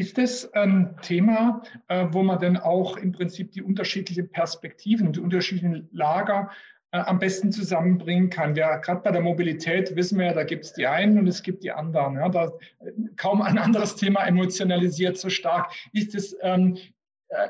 Ist 0.00 0.16
das 0.16 0.50
ein 0.54 0.96
Thema, 1.02 1.62
äh, 1.88 2.06
wo 2.10 2.22
man 2.22 2.40
dann 2.40 2.56
auch 2.56 2.96
im 2.96 3.12
Prinzip 3.12 3.52
die 3.52 3.60
unterschiedlichen 3.60 4.30
Perspektiven, 4.30 5.12
die 5.12 5.20
unterschiedlichen 5.20 5.90
Lager 5.92 6.50
äh, 6.90 7.00
am 7.00 7.18
besten 7.18 7.52
zusammenbringen 7.52 8.30
kann? 8.30 8.54
Ja, 8.54 8.78
gerade 8.78 9.02
bei 9.02 9.10
der 9.10 9.20
Mobilität 9.20 9.94
wissen 9.96 10.18
wir 10.18 10.28
ja, 10.28 10.32
da 10.32 10.44
gibt 10.44 10.64
es 10.64 10.72
die 10.72 10.86
einen 10.86 11.18
und 11.18 11.26
es 11.26 11.42
gibt 11.42 11.64
die 11.64 11.70
anderen. 11.70 12.14
Ja, 12.14 12.30
da 12.30 12.46
äh, 12.46 12.92
kaum 13.16 13.42
ein 13.42 13.58
anderes 13.58 13.94
Thema 13.94 14.24
emotionalisiert 14.24 15.18
so 15.18 15.28
stark. 15.28 15.70
Ist 15.92 16.14
es 16.14 16.34
ähm, 16.40 16.78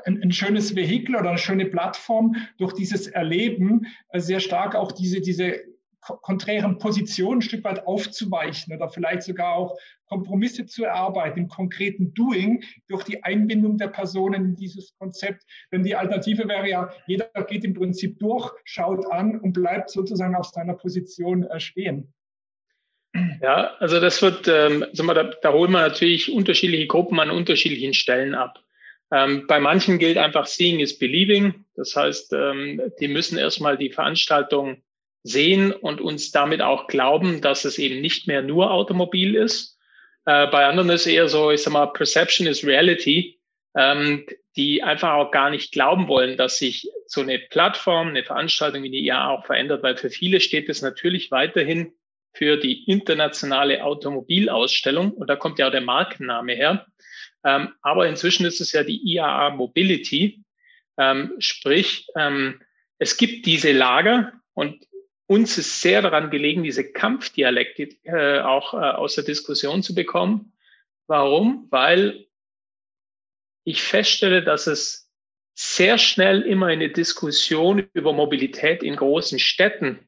ein, 0.03 0.21
ein, 0.21 0.33
schönes 0.33 0.75
Vehikel 0.75 1.15
oder 1.15 1.29
eine 1.29 1.37
schöne 1.37 1.67
Plattform, 1.67 2.35
durch 2.57 2.73
dieses 2.73 3.07
Erleben 3.07 3.87
sehr 4.13 4.41
stark 4.41 4.75
auch 4.75 4.91
diese, 4.91 5.21
diese 5.21 5.70
konträren 6.01 6.77
Positionen 6.77 7.39
ein 7.39 7.41
Stück 7.41 7.63
weit 7.63 7.85
aufzuweichen 7.85 8.75
oder 8.75 8.89
vielleicht 8.89 9.23
sogar 9.23 9.55
auch 9.55 9.77
Kompromisse 10.05 10.65
zu 10.65 10.83
erarbeiten 10.83 11.39
im 11.39 11.47
konkreten 11.47 12.13
Doing 12.13 12.63
durch 12.87 13.03
die 13.03 13.23
Einbindung 13.23 13.77
der 13.77 13.87
Personen 13.87 14.45
in 14.45 14.55
dieses 14.55 14.93
Konzept. 14.97 15.43
Denn 15.71 15.83
die 15.83 15.95
Alternative 15.95 16.47
wäre 16.47 16.67
ja, 16.67 16.89
jeder 17.07 17.29
geht 17.47 17.63
im 17.63 17.73
Prinzip 17.73 18.19
durch, 18.19 18.51
schaut 18.65 19.05
an 19.11 19.39
und 19.39 19.53
bleibt 19.53 19.89
sozusagen 19.89 20.35
auf 20.35 20.47
seiner 20.47 20.73
Position 20.73 21.43
äh, 21.43 21.59
stehen. 21.59 22.13
Ja, 23.41 23.75
also 23.79 23.99
das 23.99 24.21
wird, 24.21 24.47
ähm, 24.47 24.85
wir, 24.91 25.13
da, 25.13 25.23
da 25.23 25.53
holen 25.53 25.71
wir 25.71 25.81
natürlich 25.81 26.31
unterschiedliche 26.31 26.87
Gruppen 26.87 27.19
an 27.19 27.29
unterschiedlichen 27.29 27.93
Stellen 27.93 28.35
ab. 28.35 28.59
Ähm, 29.11 29.45
bei 29.47 29.59
manchen 29.59 29.99
gilt 29.99 30.17
einfach 30.17 30.45
Seeing 30.45 30.79
is 30.79 30.97
Believing. 30.97 31.65
Das 31.75 31.95
heißt, 31.95 32.33
ähm, 32.33 32.81
die 32.99 33.09
müssen 33.09 33.37
erstmal 33.37 33.77
die 33.77 33.91
Veranstaltung 33.91 34.81
sehen 35.23 35.71
und 35.71 36.01
uns 36.01 36.31
damit 36.31 36.61
auch 36.61 36.87
glauben, 36.87 37.41
dass 37.41 37.65
es 37.65 37.77
eben 37.77 38.01
nicht 38.01 38.27
mehr 38.27 38.41
nur 38.41 38.71
Automobil 38.71 39.35
ist. 39.35 39.77
Äh, 40.25 40.47
bei 40.47 40.65
anderen 40.65 40.89
ist 40.89 41.05
eher 41.05 41.27
so, 41.27 41.51
ich 41.51 41.63
sag 41.63 41.73
mal, 41.73 41.87
Perception 41.87 42.47
is 42.47 42.65
Reality, 42.65 43.39
ähm, 43.75 44.25
die 44.55 44.83
einfach 44.83 45.13
auch 45.13 45.31
gar 45.31 45.49
nicht 45.49 45.71
glauben 45.71 46.07
wollen, 46.07 46.37
dass 46.37 46.57
sich 46.57 46.89
so 47.05 47.21
eine 47.21 47.39
Plattform, 47.39 48.09
eine 48.09 48.23
Veranstaltung 48.23 48.83
wie 48.83 48.89
die 48.89 49.05
IA 49.05 49.29
auch 49.29 49.45
verändert, 49.45 49.83
weil 49.83 49.97
für 49.97 50.09
viele 50.09 50.39
steht 50.39 50.69
es 50.69 50.81
natürlich 50.81 51.31
weiterhin 51.31 51.93
für 52.33 52.57
die 52.57 52.89
internationale 52.89 53.83
Automobilausstellung 53.83 55.11
und 55.11 55.29
da 55.29 55.35
kommt 55.35 55.59
ja 55.59 55.67
auch 55.67 55.71
der 55.71 55.81
Markenname 55.81 56.53
her. 56.53 56.85
Ähm, 57.43 57.73
aber 57.81 58.07
inzwischen 58.07 58.45
ist 58.45 58.61
es 58.61 58.71
ja 58.71 58.83
die 58.83 59.01
IAA 59.13 59.51
Mobility, 59.51 60.43
ähm, 60.97 61.33
sprich, 61.39 62.07
ähm, 62.15 62.61
es 62.99 63.17
gibt 63.17 63.45
diese 63.45 63.71
Lager 63.71 64.33
und 64.53 64.85
uns 65.31 65.57
ist 65.57 65.79
sehr 65.79 66.01
daran 66.01 66.29
gelegen, 66.29 66.61
diese 66.61 66.91
Kampfdialektik 66.91 68.01
äh, 68.03 68.41
auch 68.41 68.73
äh, 68.73 68.77
aus 68.77 69.15
der 69.15 69.23
Diskussion 69.23 69.81
zu 69.81 69.95
bekommen. 69.95 70.51
Warum? 71.07 71.67
Weil 71.69 72.27
ich 73.63 73.81
feststelle, 73.81 74.43
dass 74.43 74.67
es 74.67 75.09
sehr 75.53 75.97
schnell 75.97 76.41
immer 76.41 76.67
eine 76.67 76.89
Diskussion 76.89 77.87
über 77.93 78.11
Mobilität 78.11 78.83
in 78.83 78.97
großen 78.97 79.39
Städten 79.39 79.99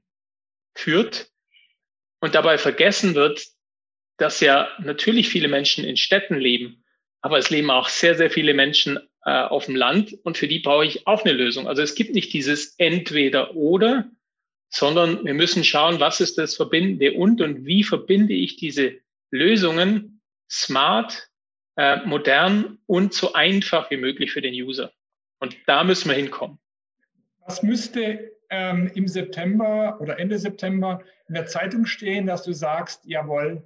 führt 0.75 1.32
und 2.20 2.36
dabei 2.36 2.58
vergessen 2.58 3.15
wird, 3.15 3.48
dass 4.18 4.42
ja 4.42 4.68
natürlich 4.80 5.30
viele 5.30 5.48
Menschen 5.48 5.86
in 5.86 5.96
Städten 5.96 6.36
leben, 6.36 6.84
aber 7.22 7.38
es 7.38 7.50
leben 7.50 7.72
auch 7.72 7.88
sehr, 7.88 8.15
sehr 8.15 8.30
viele 8.30 8.53
Menschen 8.53 9.00
äh, 9.24 9.32
auf 9.32 9.68
dem 9.68 9.77
Land 9.77 10.18
und 10.24 10.38
für 10.38 10.50
die 10.50 10.60
brauche 10.60 10.86
ich 10.86 11.08
auch 11.08 11.24
eine 11.24 11.34
Lösung. 11.34 11.65
Also 11.70 11.82
es 11.82 11.96
gibt 11.96 12.13
nicht 12.13 12.34
dieses 12.34 12.75
entweder 12.77 13.56
oder, 13.56 14.12
sondern 14.74 15.24
wir 15.24 15.36
müssen 15.36 15.63
schauen, 15.63 16.00
was 16.00 16.20
ist 16.20 16.39
das 16.39 16.56
verbindende 16.56 17.13
und 17.13 17.42
und 17.42 17.65
wie 17.65 17.84
verbinde 17.84 18.34
ich 18.34 18.56
diese 18.56 18.96
Lösungen 19.30 20.20
smart, 20.50 21.30
äh, 21.75 21.98
modern 22.06 22.80
und 22.88 23.13
so 23.13 23.34
einfach 23.34 23.92
wie 23.92 23.98
möglich 23.98 24.32
für 24.32 24.42
den 24.42 24.53
User. 24.53 24.92
Und 25.39 25.56
da 25.68 25.84
müssen 25.84 26.10
wir 26.10 26.15
hinkommen. 26.15 26.58
Was 27.46 27.62
müsste 27.62 28.32
ähm, 28.50 28.89
im 28.96 29.08
September 29.08 30.00
oder 30.01 30.20
Ende 30.20 30.39
September 30.39 31.03
in 31.27 31.36
der 31.36 31.46
Zeitung 31.46 31.86
stehen, 31.86 32.25
dass 32.25 32.44
du 32.44 32.51
sagst, 32.51 33.06
jawohl, 33.06 33.63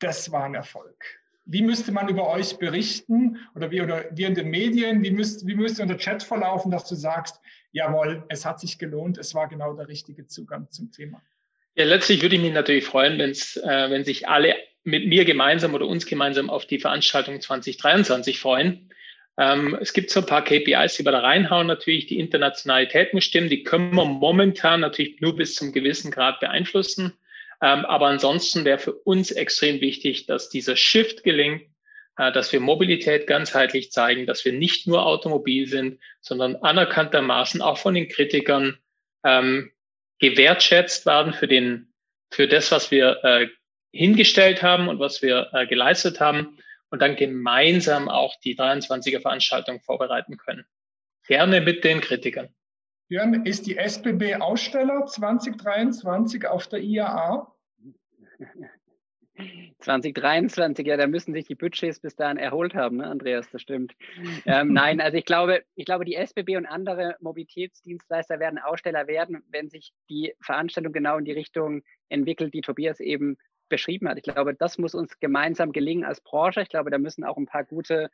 das 0.00 0.30
war 0.30 0.44
ein 0.44 0.54
Erfolg? 0.54 1.02
Wie 1.46 1.62
müsste 1.62 1.92
man 1.92 2.08
über 2.08 2.28
euch 2.28 2.58
berichten 2.58 3.38
oder 3.54 3.70
wie, 3.70 3.80
oder 3.80 4.04
wie 4.12 4.24
in 4.24 4.34
den 4.34 4.50
Medien? 4.50 5.02
Wie 5.02 5.10
müsste, 5.10 5.46
wie 5.46 5.54
müsste 5.54 5.82
unser 5.82 5.96
Chat 5.96 6.22
verlaufen, 6.22 6.70
dass 6.70 6.86
du 6.86 6.94
sagst, 6.94 7.40
jawohl, 7.72 8.24
es 8.28 8.44
hat 8.44 8.60
sich 8.60 8.78
gelohnt, 8.78 9.18
es 9.18 9.34
war 9.34 9.48
genau 9.48 9.74
der 9.74 9.88
richtige 9.88 10.26
Zugang 10.26 10.70
zum 10.70 10.92
Thema. 10.92 11.22
Ja, 11.76 11.84
letztlich 11.84 12.22
würde 12.22 12.36
ich 12.36 12.42
mich 12.42 12.52
natürlich 12.52 12.84
freuen, 12.84 13.18
wenn's, 13.18 13.56
äh, 13.56 13.90
wenn 13.90 14.04
sich 14.04 14.28
alle 14.28 14.54
mit 14.82 15.06
mir 15.06 15.24
gemeinsam 15.24 15.74
oder 15.74 15.86
uns 15.86 16.06
gemeinsam 16.06 16.50
auf 16.50 16.66
die 16.66 16.78
Veranstaltung 16.78 17.40
2023 17.40 18.38
freuen. 18.38 18.90
Ähm, 19.38 19.78
es 19.80 19.92
gibt 19.92 20.10
so 20.10 20.20
ein 20.20 20.26
paar 20.26 20.44
KPIs, 20.44 20.96
die 20.96 21.04
wir 21.04 21.12
da 21.12 21.20
reinhauen. 21.20 21.66
Natürlich 21.66 22.06
die 22.06 22.18
Internationalitäten 22.18 23.20
stimmen, 23.20 23.48
die 23.48 23.62
können 23.62 23.94
wir 23.94 24.04
momentan 24.04 24.80
natürlich 24.80 25.20
nur 25.20 25.36
bis 25.36 25.54
zum 25.54 25.72
gewissen 25.72 26.10
Grad 26.10 26.40
beeinflussen. 26.40 27.14
Ähm, 27.62 27.84
aber 27.84 28.06
ansonsten 28.06 28.64
wäre 28.64 28.78
für 28.78 28.92
uns 28.92 29.30
extrem 29.30 29.80
wichtig, 29.80 30.26
dass 30.26 30.48
dieser 30.48 30.76
Shift 30.76 31.22
gelingt 31.24 31.69
dass 32.16 32.52
wir 32.52 32.60
Mobilität 32.60 33.26
ganzheitlich 33.26 33.92
zeigen, 33.92 34.26
dass 34.26 34.44
wir 34.44 34.52
nicht 34.52 34.86
nur 34.86 35.06
Automobil 35.06 35.66
sind, 35.66 36.00
sondern 36.20 36.56
anerkanntermaßen 36.56 37.62
auch 37.62 37.78
von 37.78 37.94
den 37.94 38.08
Kritikern 38.08 38.78
ähm, 39.24 39.70
gewertschätzt 40.18 41.06
werden 41.06 41.32
für 41.32 41.48
den, 41.48 41.92
für 42.30 42.46
das, 42.46 42.70
was 42.72 42.90
wir 42.90 43.24
äh, 43.24 43.48
hingestellt 43.92 44.62
haben 44.62 44.88
und 44.88 44.98
was 44.98 45.22
wir 45.22 45.48
äh, 45.52 45.66
geleistet 45.66 46.20
haben 46.20 46.58
und 46.90 47.00
dann 47.00 47.16
gemeinsam 47.16 48.08
auch 48.08 48.34
die 48.40 48.56
23er 48.56 49.20
Veranstaltung 49.20 49.80
vorbereiten 49.80 50.36
können. 50.36 50.64
Gerne 51.26 51.60
mit 51.60 51.84
den 51.84 52.00
Kritikern. 52.00 52.54
Jörn, 53.08 53.44
ist 53.44 53.66
die 53.66 53.76
SBB 53.76 54.36
Aussteller 54.36 55.06
2023 55.06 56.46
auf 56.46 56.68
der 56.68 56.80
IAA? 56.80 57.52
2023, 59.80 60.86
ja, 60.86 60.96
da 60.96 61.06
müssen 61.06 61.32
sich 61.32 61.46
die 61.46 61.54
Budgets 61.54 62.00
bis 62.00 62.16
dahin 62.16 62.36
erholt 62.36 62.74
haben, 62.74 62.98
ne, 62.98 63.06
Andreas, 63.06 63.48
das 63.50 63.62
stimmt. 63.62 63.94
Ähm, 64.46 64.72
nein, 64.72 65.00
also 65.00 65.16
ich 65.16 65.24
glaube, 65.24 65.62
ich 65.74 65.84
glaube, 65.84 66.04
die 66.04 66.14
SBB 66.14 66.56
und 66.56 66.66
andere 66.66 67.16
Mobilitätsdienstleister 67.20 68.40
werden 68.40 68.58
Aussteller 68.58 69.06
werden, 69.06 69.42
wenn 69.50 69.70
sich 69.70 69.92
die 70.08 70.34
Veranstaltung 70.40 70.92
genau 70.92 71.18
in 71.18 71.24
die 71.24 71.32
Richtung 71.32 71.82
entwickelt, 72.08 72.54
die 72.54 72.60
Tobias 72.60 73.00
eben 73.00 73.36
beschrieben 73.68 74.08
hat. 74.08 74.18
Ich 74.18 74.24
glaube, 74.24 74.54
das 74.54 74.78
muss 74.78 74.94
uns 74.94 75.18
gemeinsam 75.20 75.72
gelingen 75.72 76.04
als 76.04 76.20
Branche. 76.20 76.62
Ich 76.62 76.68
glaube, 76.68 76.90
da 76.90 76.98
müssen 76.98 77.24
auch 77.24 77.36
ein 77.36 77.46
paar 77.46 77.64
gute 77.64 78.10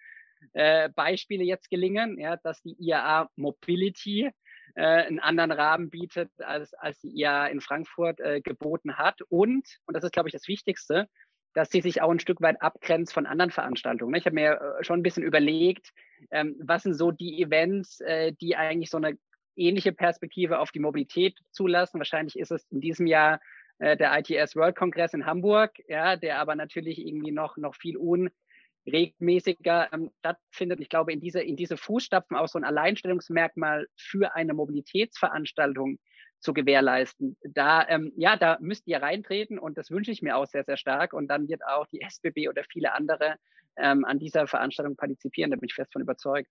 äh, 0.53 0.91
Beispiele 0.91 1.45
jetzt 1.45 1.71
gelingen, 1.71 2.19
ja, 2.19 2.37
dass 2.37 2.63
die 2.63 2.77
IAA 2.79 3.31
Mobility 3.37 4.31
äh, 4.77 4.83
einen 4.83 5.21
anderen 5.21 5.53
Rahmen 5.53 5.91
bietet, 5.91 6.31
als, 6.39 6.75
als 6.75 7.01
die 7.01 7.09
IAA 7.09 7.49
in 7.49 7.61
Frankfurt 7.61 8.21
äh, 8.21 8.41
geboten 8.41 8.97
hat. 8.97 9.23
Und, 9.29 9.67
und 9.87 9.95
das 9.97 10.05
ist, 10.05 10.13
glaube 10.13 10.29
ich, 10.29 10.33
das 10.35 10.49
Wichtigste, 10.49 11.09
dass 11.55 11.71
sie 11.71 11.81
sich 11.81 12.03
auch 12.03 12.11
ein 12.11 12.21
Stück 12.21 12.43
weit 12.43 12.61
abgrenzt 12.61 13.15
von 13.15 13.25
anderen 13.25 13.51
Veranstaltungen. 13.51 14.15
Ich 14.15 14.27
habe 14.27 14.35
mir 14.35 14.61
äh, 14.61 14.85
schon 14.85 15.01
ein 15.01 15.03
bisschen 15.03 15.23
überlegt, 15.23 15.91
ähm, 16.31 16.57
was 16.63 16.83
sind 16.83 16.95
so 16.95 17.11
die 17.11 17.43
Events, 17.43 18.01
äh, 18.01 18.33
die 18.41 18.57
eigentlich 18.57 18.91
so 18.91 18.99
eine 18.99 19.17
ähnliche 19.57 19.93
Perspektive 19.93 20.59
auf 20.59 20.71
die 20.71 20.81
Mobilität 20.81 21.39
zulassen. 21.51 21.99
Wahrscheinlich 21.99 22.39
ist 22.39 22.53
es 22.53 22.67
in 22.71 22.83
diesem 22.83 23.07
Jahr 23.07 23.41
äh, 23.79 23.97
der 23.97 24.19
ITS 24.19 24.57
World 24.57 24.77
Congress 24.77 25.15
in 25.15 25.25
Hamburg, 25.25 25.73
ja, 25.89 26.17
der 26.17 26.39
aber 26.39 26.55
natürlich 26.55 26.99
irgendwie 26.99 27.33
noch, 27.33 27.57
noch 27.57 27.75
viel 27.75 27.97
unregelmäßiger 28.87 29.93
ähm, 29.93 30.11
stattfindet. 30.19 30.81
Ich 30.81 30.89
glaube, 30.89 31.13
in 31.13 31.21
diese, 31.21 31.41
in 31.41 31.57
diese 31.57 31.77
Fußstapfen 31.77 32.37
auch 32.37 32.49
so 32.49 32.59
ein 32.59 32.65
Alleinstellungsmerkmal 32.65 33.87
für 33.97 34.35
eine 34.35 34.55
Mobilitätsveranstaltung 34.55 35.99
zu 36.41 36.53
gewährleisten. 36.53 37.37
Da, 37.43 37.87
ähm, 37.89 38.13
ja, 38.17 38.37
da 38.37 38.59
müsst 38.61 38.87
ihr 38.87 39.03
reintreten 39.03 39.59
und 39.59 39.79
das 39.79 39.91
wünsche 39.91 40.11
ich 40.11 40.23
mir 40.23 40.37
auch 40.37 40.47
sehr, 40.47 40.65
sehr 40.65 40.77
stark. 40.77 41.13
Und 41.13 41.29
dann 41.29 41.49
wird 41.49 41.63
auch 41.67 41.87
die 41.87 42.01
SBB 42.01 42.49
oder 42.49 42.63
viele 42.71 42.93
andere 42.93 43.37
ähm, 43.77 44.05
an 44.05 44.19
dieser 44.19 44.47
Veranstaltung 44.47 44.97
partizipieren. 44.97 45.51
Da 45.51 45.57
bin 45.57 45.69
ich 45.69 45.75
fest 45.75 45.93
von 45.93 46.03
überzeugt. 46.03 46.49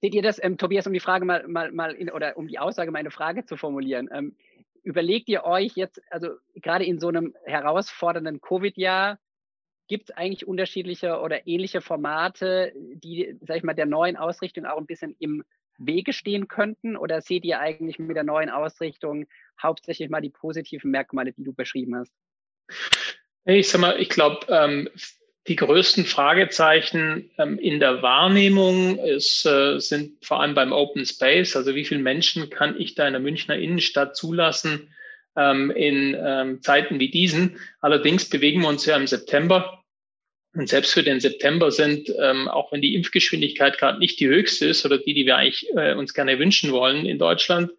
Seht 0.00 0.14
ihr 0.14 0.22
das, 0.22 0.42
ähm, 0.42 0.58
Tobias, 0.58 0.86
um 0.86 0.92
die 0.92 1.00
Frage 1.00 1.24
mal, 1.24 1.46
mal, 1.46 1.70
mal 1.70 1.92
in, 1.92 2.10
oder 2.10 2.36
um 2.36 2.48
die 2.48 2.58
Aussage 2.58 2.90
meine 2.90 3.12
Frage 3.12 3.44
zu 3.44 3.56
formulieren? 3.56 4.08
Ähm, 4.12 4.36
überlegt 4.82 5.28
ihr 5.28 5.44
euch 5.44 5.76
jetzt, 5.76 6.02
also 6.10 6.30
gerade 6.56 6.84
in 6.84 6.98
so 6.98 7.06
einem 7.06 7.34
herausfordernden 7.44 8.40
Covid-Jahr, 8.40 9.18
gibt 9.88 10.10
es 10.10 10.16
eigentlich 10.16 10.46
unterschiedliche 10.46 11.20
oder 11.20 11.46
ähnliche 11.46 11.80
Formate, 11.80 12.72
die, 12.76 13.36
sag 13.42 13.58
ich 13.58 13.62
mal, 13.62 13.74
der 13.74 13.86
neuen 13.86 14.16
Ausrichtung 14.16 14.64
auch 14.64 14.78
ein 14.78 14.86
bisschen 14.86 15.16
im 15.18 15.44
Wege 15.78 16.12
stehen 16.12 16.48
könnten? 16.48 16.96
Oder 16.96 17.20
seht 17.20 17.44
ihr 17.44 17.60
eigentlich 17.60 17.98
mit 17.98 18.16
der 18.16 18.24
neuen 18.24 18.50
Ausrichtung 18.50 19.26
hauptsächlich 19.60 20.08
mal 20.08 20.20
die 20.20 20.30
positiven 20.30 20.90
Merkmale, 20.90 21.32
die 21.32 21.44
du 21.44 21.52
beschrieben 21.52 21.96
hast? 21.96 22.12
Ich 23.44 23.68
sag 23.68 23.80
mal, 23.80 24.00
ich 24.00 24.08
glaube, 24.08 24.46
ähm, 24.48 24.88
die 25.48 25.56
größten 25.56 26.04
Fragezeichen 26.04 27.30
ähm, 27.36 27.58
in 27.58 27.80
der 27.80 28.02
Wahrnehmung 28.02 28.98
ist, 28.98 29.44
äh, 29.44 29.80
sind 29.80 30.24
vor 30.24 30.40
allem 30.40 30.54
beim 30.54 30.72
Open 30.72 31.04
Space. 31.04 31.56
Also 31.56 31.74
wie 31.74 31.84
viele 31.84 32.00
Menschen 32.00 32.48
kann 32.50 32.80
ich 32.80 32.94
da 32.94 33.06
in 33.06 33.14
der 33.14 33.20
Münchner 33.20 33.56
Innenstadt 33.56 34.16
zulassen 34.16 34.94
ähm, 35.36 35.70
in 35.70 36.16
ähm, 36.18 36.62
Zeiten 36.62 36.98
wie 36.98 37.10
diesen? 37.10 37.58
Allerdings 37.80 38.28
bewegen 38.28 38.62
wir 38.62 38.68
uns 38.68 38.86
ja 38.86 38.96
im 38.96 39.06
September. 39.06 39.82
Und 40.54 40.68
selbst 40.68 40.92
für 40.92 41.02
den 41.02 41.18
September 41.18 41.70
sind, 41.70 42.12
ähm, 42.20 42.46
auch 42.46 42.72
wenn 42.72 42.82
die 42.82 42.94
Impfgeschwindigkeit 42.94 43.78
gerade 43.78 43.98
nicht 43.98 44.20
die 44.20 44.28
höchste 44.28 44.66
ist 44.66 44.84
oder 44.84 44.98
die, 44.98 45.14
die 45.14 45.24
wir 45.24 45.36
eigentlich 45.36 45.66
äh, 45.74 45.94
uns 45.94 46.12
gerne 46.12 46.38
wünschen 46.38 46.72
wollen 46.72 47.06
in 47.06 47.18
Deutschland, 47.18 47.70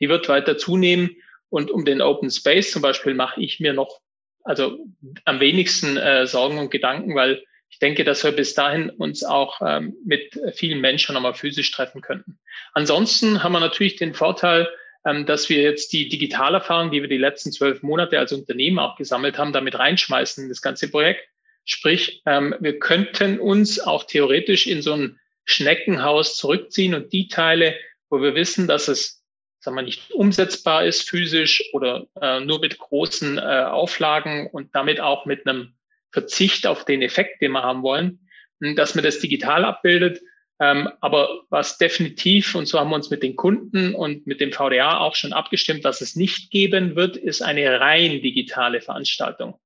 die 0.00 0.08
wird 0.08 0.28
weiter 0.28 0.56
zunehmen. 0.56 1.16
Und 1.50 1.70
um 1.70 1.84
den 1.84 2.00
Open 2.00 2.30
Space 2.30 2.70
zum 2.70 2.82
Beispiel 2.82 3.14
mache 3.14 3.42
ich 3.42 3.60
mir 3.60 3.74
noch 3.74 4.00
also 4.42 4.78
am 5.24 5.40
wenigsten 5.40 5.96
äh, 5.96 6.26
Sorgen 6.26 6.58
und 6.58 6.70
Gedanken, 6.70 7.14
weil 7.14 7.42
ich 7.70 7.78
denke, 7.78 8.04
dass 8.04 8.22
wir 8.22 8.32
bis 8.32 8.54
dahin 8.54 8.90
uns 8.90 9.24
auch 9.24 9.60
ähm, 9.66 9.96
mit 10.04 10.38
vielen 10.54 10.80
Menschen 10.80 11.14
nochmal 11.14 11.34
physisch 11.34 11.70
treffen 11.72 12.02
könnten. 12.02 12.38
Ansonsten 12.72 13.42
haben 13.42 13.52
wir 13.52 13.60
natürlich 13.60 13.96
den 13.96 14.14
Vorteil, 14.14 14.68
dass 15.04 15.50
wir 15.50 15.60
jetzt 15.60 15.92
die 15.92 16.08
Digitalerfahrung, 16.08 16.90
die 16.90 17.02
wir 17.02 17.08
die 17.08 17.18
letzten 17.18 17.52
zwölf 17.52 17.82
Monate 17.82 18.18
als 18.18 18.32
Unternehmen 18.32 18.78
auch 18.78 18.96
gesammelt 18.96 19.36
haben, 19.36 19.52
damit 19.52 19.78
reinschmeißen 19.78 20.44
in 20.44 20.48
das 20.48 20.62
ganze 20.62 20.90
Projekt. 20.90 21.28
Sprich, 21.66 22.22
ähm, 22.26 22.54
wir 22.60 22.78
könnten 22.78 23.38
uns 23.38 23.80
auch 23.80 24.04
theoretisch 24.04 24.66
in 24.66 24.82
so 24.82 24.94
ein 24.94 25.20
Schneckenhaus 25.44 26.36
zurückziehen 26.36 26.94
und 26.94 27.12
die 27.12 27.28
Teile, 27.28 27.74
wo 28.08 28.22
wir 28.22 28.34
wissen, 28.34 28.66
dass 28.66 28.88
es 28.88 29.24
sagen 29.64 29.76
wir, 29.76 29.82
nicht 29.82 30.12
umsetzbar 30.12 30.84
ist 30.84 31.08
physisch 31.08 31.64
oder 31.72 32.06
äh, 32.20 32.40
nur 32.40 32.60
mit 32.60 32.78
großen 32.78 33.38
äh, 33.38 33.40
Auflagen 33.40 34.48
und 34.52 34.74
damit 34.74 35.00
auch 35.00 35.26
mit 35.26 35.46
einem 35.46 35.74
Verzicht 36.12 36.66
auf 36.66 36.84
den 36.84 37.02
Effekt, 37.02 37.40
den 37.40 37.52
wir 37.52 37.62
haben 37.62 37.82
wollen, 37.82 38.20
dass 38.60 38.94
man 38.94 39.02
das 39.02 39.18
digital 39.18 39.64
abbildet. 39.64 40.20
Ähm, 40.60 40.88
aber 41.00 41.42
was 41.50 41.78
definitiv, 41.78 42.54
und 42.54 42.66
so 42.66 42.78
haben 42.78 42.90
wir 42.90 42.96
uns 42.96 43.10
mit 43.10 43.22
den 43.22 43.34
Kunden 43.34 43.94
und 43.94 44.26
mit 44.26 44.40
dem 44.40 44.52
VDA 44.52 44.98
auch 44.98 45.16
schon 45.16 45.32
abgestimmt, 45.32 45.82
was 45.82 46.00
es 46.00 46.14
nicht 46.14 46.50
geben 46.50 46.94
wird, 46.94 47.16
ist 47.16 47.42
eine 47.42 47.80
rein 47.80 48.22
digitale 48.22 48.80
Veranstaltung. 48.80 49.58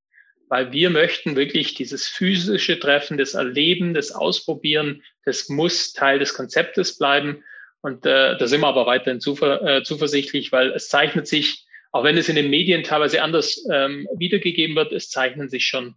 Weil 0.48 0.72
wir 0.72 0.88
möchten 0.88 1.36
wirklich 1.36 1.74
dieses 1.74 2.08
physische 2.08 2.80
Treffen, 2.80 3.18
das 3.18 3.34
Erleben, 3.34 3.92
das 3.92 4.12
Ausprobieren, 4.12 5.02
das 5.26 5.50
muss 5.50 5.92
Teil 5.92 6.18
des 6.18 6.32
Konzeptes 6.32 6.96
bleiben. 6.96 7.44
Und 7.82 8.06
äh, 8.06 8.38
da 8.38 8.46
sind 8.46 8.62
wir 8.62 8.68
aber 8.68 8.86
weiterhin 8.86 9.20
zuver 9.20 9.62
äh, 9.62 9.82
zuversichtlich, 9.82 10.52
weil 10.52 10.70
es 10.70 10.88
zeichnet 10.88 11.28
sich, 11.28 11.66
auch 11.92 12.02
wenn 12.02 12.16
es 12.16 12.30
in 12.30 12.36
den 12.36 12.48
Medien 12.48 12.82
teilweise 12.82 13.22
anders 13.22 13.62
ähm, 13.70 14.08
wiedergegeben 14.16 14.74
wird, 14.74 14.92
es 14.92 15.10
zeichnen 15.10 15.50
sich 15.50 15.66
schon 15.66 15.96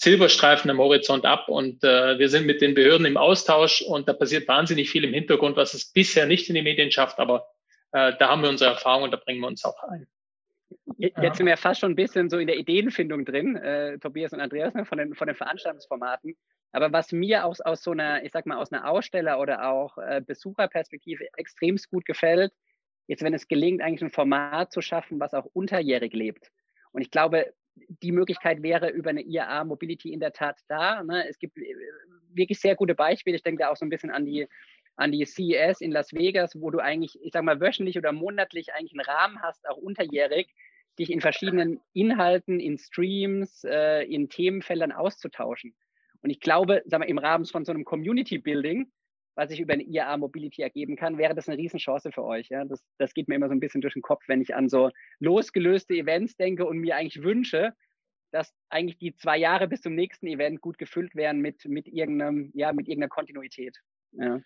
Silberstreifen 0.00 0.70
am 0.70 0.78
Horizont 0.78 1.24
ab 1.24 1.48
und 1.48 1.82
äh, 1.82 2.18
wir 2.20 2.28
sind 2.28 2.46
mit 2.46 2.60
den 2.60 2.74
Behörden 2.74 3.04
im 3.04 3.16
Austausch 3.16 3.82
und 3.82 4.08
da 4.08 4.12
passiert 4.12 4.46
wahnsinnig 4.46 4.90
viel 4.90 5.02
im 5.02 5.12
Hintergrund, 5.12 5.56
was 5.56 5.74
es 5.74 5.92
bisher 5.92 6.26
nicht 6.26 6.48
in 6.48 6.54
die 6.54 6.62
Medien 6.62 6.92
schafft, 6.92 7.18
aber 7.18 7.48
äh, 7.90 8.12
da 8.16 8.28
haben 8.28 8.42
wir 8.42 8.48
unsere 8.48 8.70
Erfahrung 8.70 9.02
und 9.02 9.10
da 9.10 9.16
bringen 9.16 9.40
wir 9.40 9.48
uns 9.48 9.64
auch 9.64 9.82
ein. 9.82 10.06
Jetzt 10.98 11.38
sind 11.38 11.46
wir 11.46 11.56
fast 11.56 11.80
schon 11.80 11.92
ein 11.92 11.96
bisschen 11.96 12.30
so 12.30 12.38
in 12.38 12.46
der 12.46 12.58
Ideenfindung 12.58 13.24
drin, 13.24 13.56
äh, 13.56 13.98
Tobias 13.98 14.32
und 14.32 14.40
Andreas, 14.40 14.72
ne, 14.74 14.84
von, 14.84 14.98
den, 14.98 15.14
von 15.14 15.26
den 15.26 15.34
Veranstaltungsformaten. 15.34 16.36
Aber 16.70 16.92
was 16.92 17.10
mir 17.10 17.44
aus, 17.44 17.60
aus 17.60 17.82
so 17.82 17.90
einer, 17.90 18.22
ich 18.22 18.30
sag 18.30 18.46
mal, 18.46 18.58
aus 18.58 18.70
einer 18.70 18.88
Aussteller- 18.88 19.40
oder 19.40 19.68
auch 19.68 19.98
äh, 19.98 20.20
Besucherperspektive 20.24 21.26
extremst 21.36 21.90
gut 21.90 22.04
gefällt, 22.04 22.52
ist, 23.08 23.22
wenn 23.22 23.34
es 23.34 23.48
gelingt, 23.48 23.82
eigentlich 23.82 24.02
ein 24.02 24.10
Format 24.10 24.70
zu 24.70 24.80
schaffen, 24.80 25.18
was 25.18 25.34
auch 25.34 25.46
unterjährig 25.54 26.12
lebt. 26.12 26.52
Und 26.92 27.02
ich 27.02 27.10
glaube, 27.10 27.52
die 28.02 28.12
Möglichkeit 28.12 28.62
wäre 28.62 28.90
über 28.90 29.10
eine 29.10 29.22
IAA 29.22 29.64
Mobility 29.64 30.12
in 30.12 30.20
der 30.20 30.32
Tat 30.32 30.60
da. 30.68 31.02
Ne? 31.02 31.28
Es 31.28 31.38
gibt 31.38 31.56
äh, 31.58 31.74
wirklich 32.34 32.60
sehr 32.60 32.76
gute 32.76 32.94
Beispiele. 32.94 33.36
Ich 33.36 33.42
denke 33.42 33.62
da 33.62 33.70
auch 33.70 33.76
so 33.76 33.84
ein 33.84 33.90
bisschen 33.90 34.10
an 34.10 34.24
die, 34.24 34.46
an 34.96 35.12
die 35.12 35.24
CES 35.24 35.80
in 35.80 35.92
Las 35.92 36.12
Vegas, 36.12 36.60
wo 36.60 36.70
du 36.70 36.78
eigentlich, 36.78 37.18
ich 37.22 37.32
sag 37.32 37.44
mal, 37.44 37.60
wöchentlich 37.60 37.96
oder 37.96 38.12
monatlich 38.12 38.74
eigentlich 38.74 38.92
einen 38.92 39.06
Rahmen 39.06 39.42
hast, 39.42 39.68
auch 39.68 39.76
unterjährig, 39.76 40.54
dich 40.98 41.10
in 41.10 41.20
verschiedenen 41.20 41.80
Inhalten, 41.92 42.60
in 42.60 42.78
Streams, 42.78 43.64
äh, 43.64 44.02
in 44.02 44.28
Themenfeldern 44.28 44.92
auszutauschen. 44.92 45.74
Und 46.22 46.30
ich 46.30 46.40
glaube, 46.40 46.82
sagen 46.86 47.04
wir, 47.04 47.08
im 47.08 47.18
Rahmen 47.18 47.44
von 47.46 47.64
so 47.64 47.72
einem 47.72 47.84
Community 47.84 48.38
Building, 48.38 48.90
was 49.38 49.50
sich 49.50 49.60
über 49.60 49.74
eine 49.74 49.84
IAA 49.84 50.16
Mobility 50.16 50.62
ergeben 50.62 50.96
kann, 50.96 51.16
wäre 51.16 51.32
das 51.32 51.48
eine 51.48 51.56
Riesenchance 51.56 52.10
für 52.10 52.24
euch. 52.24 52.48
Ja? 52.48 52.64
Das, 52.64 52.82
das 52.98 53.14
geht 53.14 53.28
mir 53.28 53.36
immer 53.36 53.46
so 53.46 53.54
ein 53.54 53.60
bisschen 53.60 53.80
durch 53.80 53.94
den 53.94 54.02
Kopf, 54.02 54.24
wenn 54.26 54.42
ich 54.42 54.56
an 54.56 54.68
so 54.68 54.90
losgelöste 55.20 55.94
Events 55.94 56.36
denke 56.36 56.66
und 56.66 56.78
mir 56.78 56.96
eigentlich 56.96 57.22
wünsche, 57.22 57.72
dass 58.32 58.52
eigentlich 58.68 58.98
die 58.98 59.14
zwei 59.14 59.38
Jahre 59.38 59.68
bis 59.68 59.80
zum 59.80 59.94
nächsten 59.94 60.26
Event 60.26 60.60
gut 60.60 60.76
gefüllt 60.76 61.14
wären 61.14 61.38
mit, 61.38 61.64
mit, 61.66 61.86
irgendeinem, 61.86 62.50
ja, 62.52 62.72
mit 62.72 62.88
irgendeiner 62.88 63.10
Kontinuität. 63.10 63.76
Ja. 64.10 64.40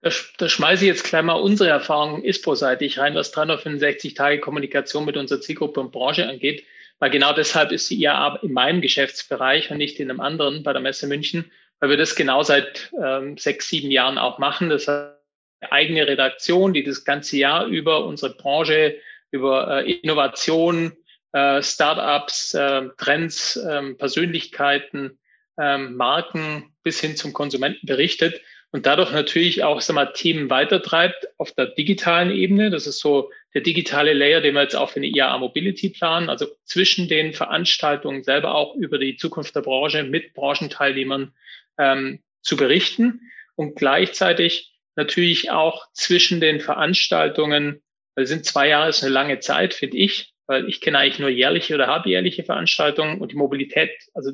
Da, 0.00 0.10
da 0.38 0.48
schmeiße 0.48 0.84
ich 0.84 0.88
jetzt 0.88 1.04
gleich 1.04 1.22
mal 1.22 1.34
unsere 1.34 1.70
Erfahrungen 1.70 2.24
ISPO-seitig 2.24 2.98
rein, 2.98 3.14
was 3.14 3.30
365 3.30 4.14
Tage 4.14 4.40
Kommunikation 4.40 5.04
mit 5.04 5.16
unserer 5.16 5.42
Zielgruppe 5.42 5.78
und 5.78 5.92
Branche 5.92 6.28
angeht. 6.28 6.64
Weil 6.98 7.10
genau 7.10 7.32
deshalb 7.34 7.70
ist 7.70 7.88
die 7.88 8.02
IAA 8.02 8.40
in 8.42 8.52
meinem 8.52 8.80
Geschäftsbereich 8.80 9.70
und 9.70 9.78
nicht 9.78 10.00
in 10.00 10.10
einem 10.10 10.20
anderen 10.20 10.64
bei 10.64 10.72
der 10.72 10.82
Messe 10.82 11.06
München, 11.06 11.52
weil 11.80 11.90
wir 11.90 11.96
das 11.96 12.14
genau 12.14 12.42
seit 12.42 12.92
ähm, 13.02 13.36
sechs, 13.36 13.68
sieben 13.68 13.90
Jahren 13.90 14.18
auch 14.18 14.38
machen. 14.38 14.68
Das 14.70 14.88
heißt, 14.88 15.14
eine 15.60 15.72
eigene 15.72 16.06
Redaktion, 16.06 16.72
die 16.72 16.84
das 16.84 17.04
ganze 17.04 17.36
Jahr 17.36 17.66
über 17.66 18.04
unsere 18.04 18.34
Branche, 18.34 18.96
über 19.30 19.84
äh, 19.84 19.92
Innovation, 19.92 20.92
äh, 21.32 21.62
Startups, 21.62 22.54
äh, 22.54 22.88
Trends, 22.98 23.56
äh, 23.56 23.94
Persönlichkeiten, 23.94 25.18
äh, 25.58 25.78
Marken 25.78 26.74
bis 26.82 27.00
hin 27.00 27.16
zum 27.16 27.32
Konsumenten 27.32 27.86
berichtet 27.86 28.40
und 28.74 28.86
dadurch 28.86 29.12
natürlich 29.12 29.62
auch 29.62 29.80
sag 29.80 29.94
mal, 29.94 30.12
Themen 30.12 30.50
weitertreibt 30.50 31.28
auf 31.38 31.52
der 31.52 31.66
digitalen 31.66 32.32
Ebene. 32.32 32.70
Das 32.70 32.88
ist 32.88 32.98
so 32.98 33.30
der 33.54 33.60
digitale 33.60 34.14
Layer, 34.14 34.40
den 34.40 34.54
wir 34.54 34.62
jetzt 34.62 34.74
auch 34.74 34.90
für 34.90 34.96
eine 34.96 35.06
IAA 35.06 35.38
Mobility 35.38 35.90
planen, 35.90 36.28
also 36.28 36.46
zwischen 36.64 37.06
den 37.06 37.34
Veranstaltungen 37.34 38.24
selber 38.24 38.56
auch 38.56 38.74
über 38.74 38.98
die 38.98 39.16
Zukunft 39.16 39.54
der 39.54 39.60
Branche 39.60 40.02
mit 40.02 40.34
Branchenteilnehmern 40.34 41.32
ähm, 41.78 42.22
zu 42.42 42.56
berichten 42.56 43.20
und 43.56 43.76
gleichzeitig 43.76 44.72
natürlich 44.96 45.50
auch 45.50 45.86
zwischen 45.92 46.40
den 46.40 46.60
Veranstaltungen, 46.60 47.82
weil 48.14 48.26
sind 48.26 48.44
zwei 48.44 48.68
Jahre 48.68 48.90
ist 48.90 49.02
eine 49.02 49.12
lange 49.12 49.40
Zeit, 49.40 49.74
finde 49.74 49.96
ich, 49.96 50.32
weil 50.46 50.68
ich 50.68 50.80
kenne 50.80 50.98
eigentlich 50.98 51.18
nur 51.18 51.30
jährliche 51.30 51.74
oder 51.74 51.88
halbjährliche 51.88 52.44
Veranstaltungen 52.44 53.20
und 53.20 53.32
die 53.32 53.36
Mobilität, 53.36 53.90
also 54.12 54.32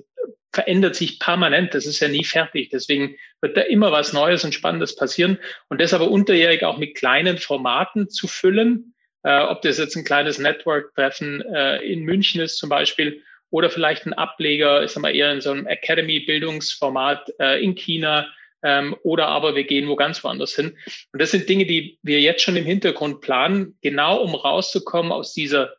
verändert 0.52 0.96
sich 0.96 1.18
permanent. 1.18 1.74
Das 1.74 1.86
ist 1.86 2.00
ja 2.00 2.08
nie 2.08 2.24
fertig. 2.24 2.70
Deswegen 2.70 3.16
wird 3.40 3.56
da 3.56 3.62
immer 3.62 3.92
was 3.92 4.12
Neues 4.12 4.44
und 4.44 4.54
Spannendes 4.54 4.96
passieren. 4.96 5.38
Und 5.68 5.80
das 5.80 5.94
aber 5.94 6.10
unterjährig 6.10 6.64
auch 6.64 6.78
mit 6.78 6.96
kleinen 6.96 7.38
Formaten 7.38 8.10
zu 8.10 8.26
füllen, 8.26 8.94
äh, 9.22 9.42
ob 9.42 9.62
das 9.62 9.78
jetzt 9.78 9.96
ein 9.96 10.04
kleines 10.04 10.38
Network-Treffen 10.38 11.42
äh, 11.42 11.78
in 11.78 12.02
München 12.02 12.40
ist 12.40 12.56
zum 12.56 12.68
Beispiel 12.68 13.22
oder 13.50 13.70
vielleicht 13.70 14.06
ein 14.06 14.12
Ableger, 14.12 14.82
ich 14.82 14.92
sag 14.92 15.02
mal 15.02 15.14
eher 15.14 15.32
in 15.32 15.40
so 15.40 15.50
einem 15.50 15.66
Academy-Bildungsformat 15.66 17.32
äh, 17.38 17.62
in 17.62 17.74
China 17.74 18.26
ähm, 18.62 18.96
oder 19.02 19.28
aber 19.28 19.54
wir 19.54 19.64
gehen 19.64 19.88
wo 19.88 19.96
ganz 19.96 20.22
woanders 20.22 20.54
hin. 20.54 20.76
Und 21.12 21.20
das 21.20 21.30
sind 21.30 21.48
Dinge, 21.48 21.66
die 21.66 21.98
wir 22.02 22.20
jetzt 22.20 22.42
schon 22.42 22.56
im 22.56 22.64
Hintergrund 22.64 23.20
planen, 23.20 23.78
genau 23.82 24.20
um 24.22 24.34
rauszukommen 24.34 25.12
aus 25.12 25.32
dieser 25.32 25.74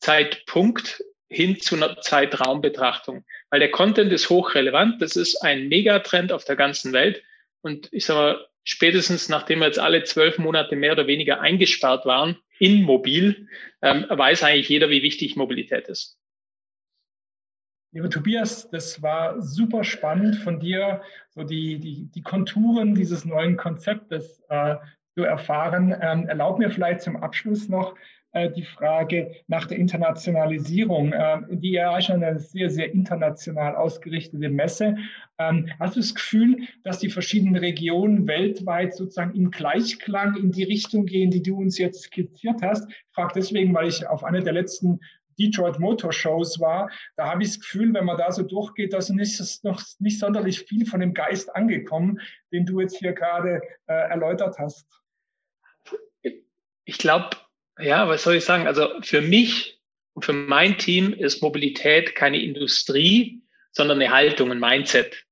Zeitpunkt 0.00 1.02
hin 1.28 1.58
zu 1.60 1.76
einer 1.76 2.00
Zeitraumbetrachtung. 2.00 3.24
Weil 3.50 3.60
der 3.60 3.70
Content 3.70 4.12
ist 4.12 4.30
hochrelevant, 4.30 5.00
das 5.00 5.16
ist 5.16 5.42
ein 5.42 5.68
Megatrend 5.68 6.32
auf 6.32 6.44
der 6.44 6.56
ganzen 6.56 6.92
Welt. 6.92 7.22
Und 7.62 7.88
ich 7.92 8.04
sage 8.04 8.20
mal, 8.20 8.46
spätestens 8.64 9.28
nachdem 9.28 9.60
wir 9.60 9.66
jetzt 9.66 9.78
alle 9.78 10.04
zwölf 10.04 10.38
Monate 10.38 10.76
mehr 10.76 10.92
oder 10.92 11.06
weniger 11.06 11.40
eingesperrt 11.40 12.06
waren 12.06 12.38
in 12.58 12.82
Mobil, 12.82 13.48
ähm, 13.80 14.06
weiß 14.08 14.44
eigentlich 14.44 14.68
jeder, 14.68 14.90
wie 14.90 15.02
wichtig 15.02 15.36
Mobilität 15.36 15.88
ist. 15.88 16.18
Lieber 17.94 18.08
Tobias, 18.08 18.70
das 18.70 19.02
war 19.02 19.42
super 19.42 19.84
spannend 19.84 20.36
von 20.36 20.58
dir, 20.58 21.02
so 21.28 21.44
die, 21.44 21.78
die, 21.78 22.06
die 22.06 22.22
Konturen 22.22 22.94
dieses 22.94 23.26
neuen 23.26 23.58
Konzeptes 23.58 24.42
äh, 24.48 24.76
zu 25.14 25.24
erfahren. 25.24 25.94
Ähm, 26.00 26.26
erlaub 26.26 26.58
mir 26.58 26.70
vielleicht 26.70 27.02
zum 27.02 27.18
Abschluss 27.18 27.68
noch 27.68 27.94
äh, 28.32 28.50
die 28.50 28.64
Frage 28.64 29.32
nach 29.46 29.66
der 29.66 29.76
Internationalisierung. 29.76 31.12
Äh, 31.12 31.40
die 31.50 31.72
ja 31.72 32.00
schon 32.00 32.24
eine 32.24 32.38
sehr, 32.38 32.70
sehr 32.70 32.90
international 32.94 33.76
ausgerichtete 33.76 34.48
Messe. 34.48 34.96
Ähm, 35.38 35.68
hast 35.78 35.96
du 35.96 36.00
das 36.00 36.14
Gefühl, 36.14 36.60
dass 36.84 36.98
die 36.98 37.10
verschiedenen 37.10 37.56
Regionen 37.56 38.26
weltweit 38.26 38.94
sozusagen 38.94 39.34
im 39.34 39.50
Gleichklang 39.50 40.36
in 40.36 40.50
die 40.50 40.64
Richtung 40.64 41.04
gehen, 41.04 41.30
die 41.30 41.42
du 41.42 41.58
uns 41.58 41.76
jetzt 41.76 42.04
skizziert 42.04 42.62
hast? 42.62 42.90
Ich 42.90 43.14
frage 43.14 43.34
deswegen, 43.36 43.74
weil 43.74 43.88
ich 43.88 44.06
auf 44.06 44.24
einer 44.24 44.40
der 44.40 44.54
letzten 44.54 45.00
Detroit 45.38 45.78
Motor 45.78 46.12
Shows 46.12 46.60
war, 46.60 46.90
da 47.16 47.30
habe 47.30 47.42
ich 47.42 47.50
das 47.50 47.60
Gefühl, 47.60 47.92
wenn 47.94 48.04
man 48.04 48.18
da 48.18 48.30
so 48.32 48.42
durchgeht, 48.42 48.92
dass 48.92 49.10
ist 49.10 49.64
noch 49.64 49.82
nicht 49.98 50.18
sonderlich 50.18 50.60
viel 50.60 50.86
von 50.86 51.00
dem 51.00 51.14
Geist 51.14 51.54
angekommen, 51.54 52.20
den 52.52 52.66
du 52.66 52.80
jetzt 52.80 52.98
hier 52.98 53.12
gerade 53.12 53.60
äh, 53.86 53.92
erläutert 53.92 54.58
hast. 54.58 54.86
Ich 56.84 56.98
glaube, 56.98 57.36
ja, 57.78 58.08
was 58.08 58.22
soll 58.22 58.36
ich 58.36 58.44
sagen? 58.44 58.66
Also 58.66 58.88
für 59.02 59.20
mich 59.20 59.80
und 60.14 60.24
für 60.24 60.32
mein 60.32 60.78
Team 60.78 61.12
ist 61.12 61.42
Mobilität 61.42 62.14
keine 62.14 62.40
Industrie, 62.40 63.42
sondern 63.70 64.00
eine 64.00 64.12
Haltung, 64.12 64.50
ein 64.50 64.60
Mindset. 64.60 65.24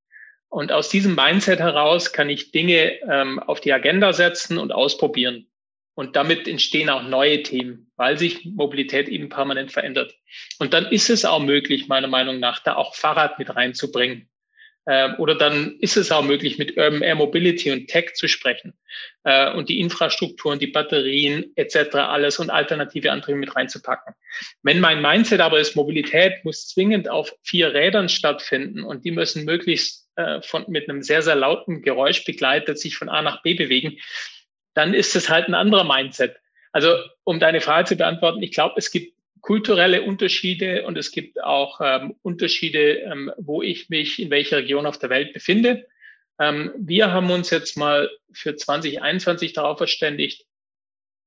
Und 0.48 0.72
aus 0.72 0.88
diesem 0.88 1.14
Mindset 1.14 1.60
heraus 1.60 2.12
kann 2.12 2.28
ich 2.28 2.50
Dinge 2.50 3.00
ähm, 3.08 3.38
auf 3.38 3.60
die 3.60 3.72
Agenda 3.72 4.12
setzen 4.12 4.58
und 4.58 4.72
ausprobieren. 4.72 5.46
Und 5.94 6.16
damit 6.16 6.48
entstehen 6.48 6.88
auch 6.88 7.02
neue 7.02 7.42
Themen, 7.42 7.89
weil 8.00 8.16
sich 8.16 8.46
Mobilität 8.46 9.10
eben 9.10 9.28
permanent 9.28 9.72
verändert. 9.72 10.14
Und 10.58 10.72
dann 10.72 10.86
ist 10.86 11.10
es 11.10 11.26
auch 11.26 11.38
möglich, 11.38 11.86
meiner 11.86 12.08
Meinung 12.08 12.40
nach, 12.40 12.58
da 12.60 12.76
auch 12.76 12.94
Fahrrad 12.94 13.38
mit 13.38 13.54
reinzubringen. 13.54 14.30
Ähm, 14.88 15.16
oder 15.18 15.34
dann 15.34 15.76
ist 15.80 15.98
es 15.98 16.10
auch 16.10 16.24
möglich, 16.24 16.56
mit 16.56 16.78
Urban 16.78 17.02
Air 17.02 17.16
Mobility 17.16 17.70
und 17.70 17.88
Tech 17.88 18.14
zu 18.14 18.26
sprechen 18.26 18.72
äh, 19.24 19.52
und 19.52 19.68
die 19.68 19.80
Infrastrukturen, 19.80 20.58
die 20.58 20.68
Batterien 20.68 21.52
etc. 21.56 21.96
alles 21.96 22.38
und 22.38 22.48
alternative 22.48 23.12
Antriebe 23.12 23.36
mit 23.36 23.54
reinzupacken. 23.54 24.14
Wenn 24.62 24.80
mein 24.80 25.02
Mindset 25.02 25.40
aber 25.40 25.60
ist, 25.60 25.76
Mobilität 25.76 26.42
muss 26.42 26.68
zwingend 26.68 27.10
auf 27.10 27.34
vier 27.42 27.74
Rädern 27.74 28.08
stattfinden 28.08 28.82
und 28.82 29.04
die 29.04 29.10
müssen 29.10 29.44
möglichst 29.44 30.08
äh, 30.16 30.40
von, 30.40 30.64
mit 30.68 30.88
einem 30.88 31.02
sehr, 31.02 31.20
sehr 31.20 31.36
lauten 31.36 31.82
Geräusch 31.82 32.24
begleitet 32.24 32.78
sich 32.78 32.96
von 32.96 33.10
A 33.10 33.20
nach 33.20 33.42
B 33.42 33.52
bewegen, 33.52 33.98
dann 34.72 34.94
ist 34.94 35.14
es 35.16 35.28
halt 35.28 35.48
ein 35.48 35.54
anderer 35.54 35.84
Mindset. 35.84 36.38
Also 36.72 36.96
um 37.24 37.40
deine 37.40 37.60
Frage 37.60 37.88
zu 37.88 37.96
beantworten, 37.96 38.42
ich 38.42 38.52
glaube, 38.52 38.74
es 38.76 38.90
gibt 38.90 39.14
kulturelle 39.40 40.02
Unterschiede 40.02 40.84
und 40.86 40.98
es 40.98 41.10
gibt 41.10 41.42
auch 41.42 41.80
ähm, 41.82 42.14
Unterschiede, 42.22 43.00
ähm, 43.00 43.32
wo 43.38 43.62
ich 43.62 43.88
mich 43.88 44.20
in 44.20 44.30
welcher 44.30 44.58
Region 44.58 44.86
auf 44.86 44.98
der 44.98 45.10
Welt 45.10 45.32
befinde. 45.32 45.86
Ähm, 46.38 46.72
wir 46.76 47.12
haben 47.12 47.30
uns 47.30 47.50
jetzt 47.50 47.76
mal 47.76 48.10
für 48.32 48.56
2021 48.56 49.52
darauf 49.52 49.78
verständigt, 49.78 50.46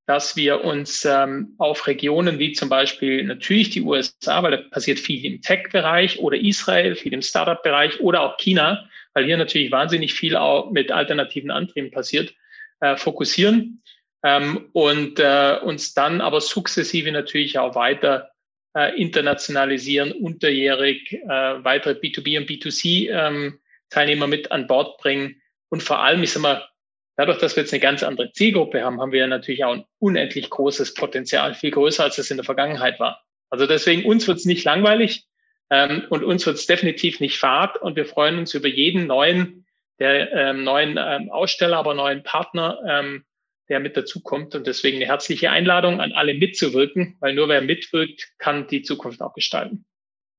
dass 0.06 0.36
wir 0.36 0.64
uns 0.64 1.06
ähm, 1.06 1.56
auf 1.58 1.88
Regionen 1.88 2.38
wie 2.38 2.52
zum 2.52 2.70
Beispiel 2.70 3.24
natürlich 3.24 3.70
die 3.70 3.82
USA, 3.82 4.44
weil 4.44 4.52
da 4.52 4.58
passiert 4.58 5.00
viel 5.00 5.26
im 5.26 5.42
Tech-Bereich 5.42 6.20
oder 6.20 6.38
Israel, 6.38 6.96
viel 6.96 7.14
im 7.14 7.22
Startup-Bereich 7.22 8.02
oder 8.02 8.22
auch 8.22 8.38
China, 8.38 8.88
weil 9.14 9.26
hier 9.26 9.38
natürlich 9.38 9.72
wahnsinnig 9.72 10.14
viel 10.14 10.36
auch 10.36 10.72
mit 10.72 10.92
alternativen 10.92 11.52
Antrieben 11.52 11.92
passiert, 11.92 12.34
äh, 12.82 12.98
fokussieren 12.98 13.82
ähm, 14.24 14.70
und 14.74 15.20
äh, 15.20 15.58
uns 15.62 15.94
dann 15.94 16.22
aber 16.22 16.42
sukzessive 16.42 17.12
natürlich 17.12 17.60
auch 17.60 17.76
weiter 17.76 18.32
äh, 18.76 19.00
internationalisieren, 19.00 20.12
unterjährig 20.12 21.14
äh, 21.14 21.28
weitere 21.28 21.94
B2B 21.94 22.40
und 22.40 22.50
B2C 22.50 23.10
ähm, 23.10 23.60
Teilnehmer 23.90 24.28
mit 24.28 24.52
an 24.52 24.68
Bord 24.68 24.98
bringen 24.98 25.42
und 25.70 25.84
vor 25.84 26.00
allem, 26.00 26.24
ich 26.24 26.32
sag 26.32 26.42
mal, 26.42 26.68
dadurch, 27.16 27.40
dass 27.40 27.56
wir 27.56 27.64
jetzt 27.64 27.74
eine 27.74 27.80
ganz 27.80 28.04
andere 28.04 28.32
Zielgruppe 28.32 28.84
haben, 28.84 29.02
haben 29.02 29.12
wir 29.12 29.28
natürlich 29.28 29.64
auch 29.64 29.74
ein 29.74 29.86
unendlich 30.00 30.50
großes 30.50 30.94
Potenzial, 30.94 31.54
viel 31.54 31.72
größer 31.72 32.04
als 32.04 32.18
es 32.18 32.32
in 32.32 32.38
der 32.38 32.46
Vergangenheit 32.46 33.00
war. 33.00 33.24
Also 33.50 33.68
deswegen 33.68 34.06
uns 34.06 34.28
wird 34.28 34.38
es 34.38 34.46
nicht 34.46 34.64
langweilig 34.64 35.26
ähm, 35.70 36.04
und 36.10 36.24
uns 36.24 36.46
wird 36.46 36.58
es 36.58 36.66
definitiv 36.66 37.20
nicht 37.20 37.38
fad 37.38 37.80
und 37.82 37.96
wir 37.96 38.06
freuen 38.06 38.40
uns 38.40 38.54
über 38.54 38.68
jeden 38.68 39.06
neuen, 39.06 39.66
der 40.00 40.32
ähm, 40.34 40.64
neuen 40.64 40.98
ähm, 40.98 41.30
Aussteller, 41.30 41.78
aber 41.78 41.94
neuen 41.94 42.24
Partner, 42.24 42.80
ähm, 42.88 43.26
der 43.70 43.80
mit 43.80 43.98
dazukommt. 43.98 44.56
Und 44.56 44.68
deswegen 44.68 44.98
eine 44.98 45.08
herzliche 45.08 45.50
Einladung 45.52 46.02
an 46.02 46.12
alle 46.12 46.34
mitzuwirken, 46.34 47.16
weil 47.20 47.34
nur 47.34 47.50
wer 47.50 47.62
mitwirkt, 47.62 48.34
kann 48.38 48.68
die 48.68 48.82
Zukunft 48.82 49.22
auch 49.22 49.34
gestalten. 49.34 49.86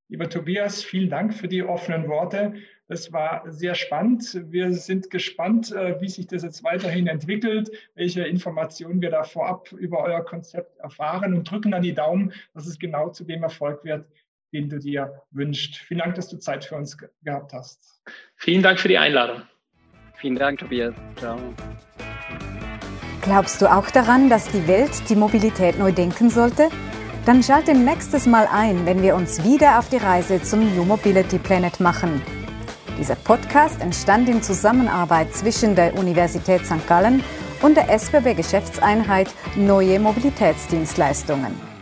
Lieber 0.09 0.29
Tobias, 0.29 0.85
vielen 0.85 1.09
Dank 1.09 1.35
für 1.35 1.49
die 1.49 1.63
offenen 1.63 2.09
Worte. 2.09 2.55
Das 2.89 3.13
war 3.13 3.51
sehr 3.51 3.75
spannend. 3.75 4.39
Wir 4.51 4.73
sind 4.73 5.11
gespannt, 5.11 5.73
äh, 5.73 5.99
wie 6.01 6.09
sich 6.09 6.27
das 6.27 6.43
jetzt 6.43 6.63
weiterhin 6.63 7.07
entwickelt, 7.07 7.71
welche 7.95 8.23
Informationen 8.25 9.01
wir 9.01 9.11
da 9.11 9.25
vorab 9.25 9.73
über 9.73 10.05
euer 10.05 10.23
Konzept 10.23 10.79
erfahren 10.79 11.33
und 11.33 11.51
drücken 11.51 11.71
dann 11.71 11.83
die 11.83 11.95
Daumen, 11.95 12.35
dass 12.53 12.67
es 12.67 12.79
genau 12.79 13.09
zu 13.09 13.25
dem 13.25 13.43
Erfolg 13.43 13.83
wird, 13.85 14.07
den 14.53 14.69
du 14.69 14.79
dir 14.79 15.23
wünschst. 15.31 15.77
Vielen 15.77 16.01
Dank, 16.01 16.15
dass 16.17 16.29
du 16.29 16.37
Zeit 16.37 16.67
für 16.67 16.77
uns 16.77 16.97
gehabt 17.23 17.55
hast. 17.55 18.03
Vielen 18.37 18.63
Dank 18.63 18.79
für 18.79 18.89
die 18.89 18.99
Einladung. 18.99 19.43
Vielen 20.17 20.37
Dank, 20.37 20.59
Tobias. 20.59 20.95
Ciao. 21.17 21.39
Glaubst 23.25 23.63
du 23.63 23.73
auch 23.73 23.91
daran, 23.91 24.29
dass 24.29 24.49
die 24.49 24.69
Welt 24.69 24.91
die 25.09 25.17
Mobilität 25.17 25.79
neu 25.79 25.93
denken 25.93 26.29
sollte? 26.29 26.69
Dann 27.25 27.43
schalte 27.43 27.73
nächstes 27.73 28.27
Mal 28.27 28.47
ein, 28.53 28.85
wenn 28.85 29.03
wir 29.03 29.15
uns 29.17 29.43
wieder 29.43 29.79
auf 29.79 29.89
die 29.89 29.97
Reise 29.97 30.43
zum 30.43 30.77
New 30.77 30.85
Mobility 30.85 31.39
Planet 31.39 31.81
machen. 31.81 32.21
Dieser 32.99 33.15
Podcast 33.15 33.81
entstand 33.81 34.29
in 34.29 34.43
Zusammenarbeit 34.43 35.35
zwischen 35.35 35.75
der 35.75 35.97
Universität 35.97 36.67
St. 36.67 36.87
Gallen 36.87 37.25
und 37.63 37.79
der 37.79 37.89
SBB 37.89 38.35
Geschäftseinheit 38.35 39.29
Neue 39.57 39.99
Mobilitätsdienstleistungen. 40.01 41.74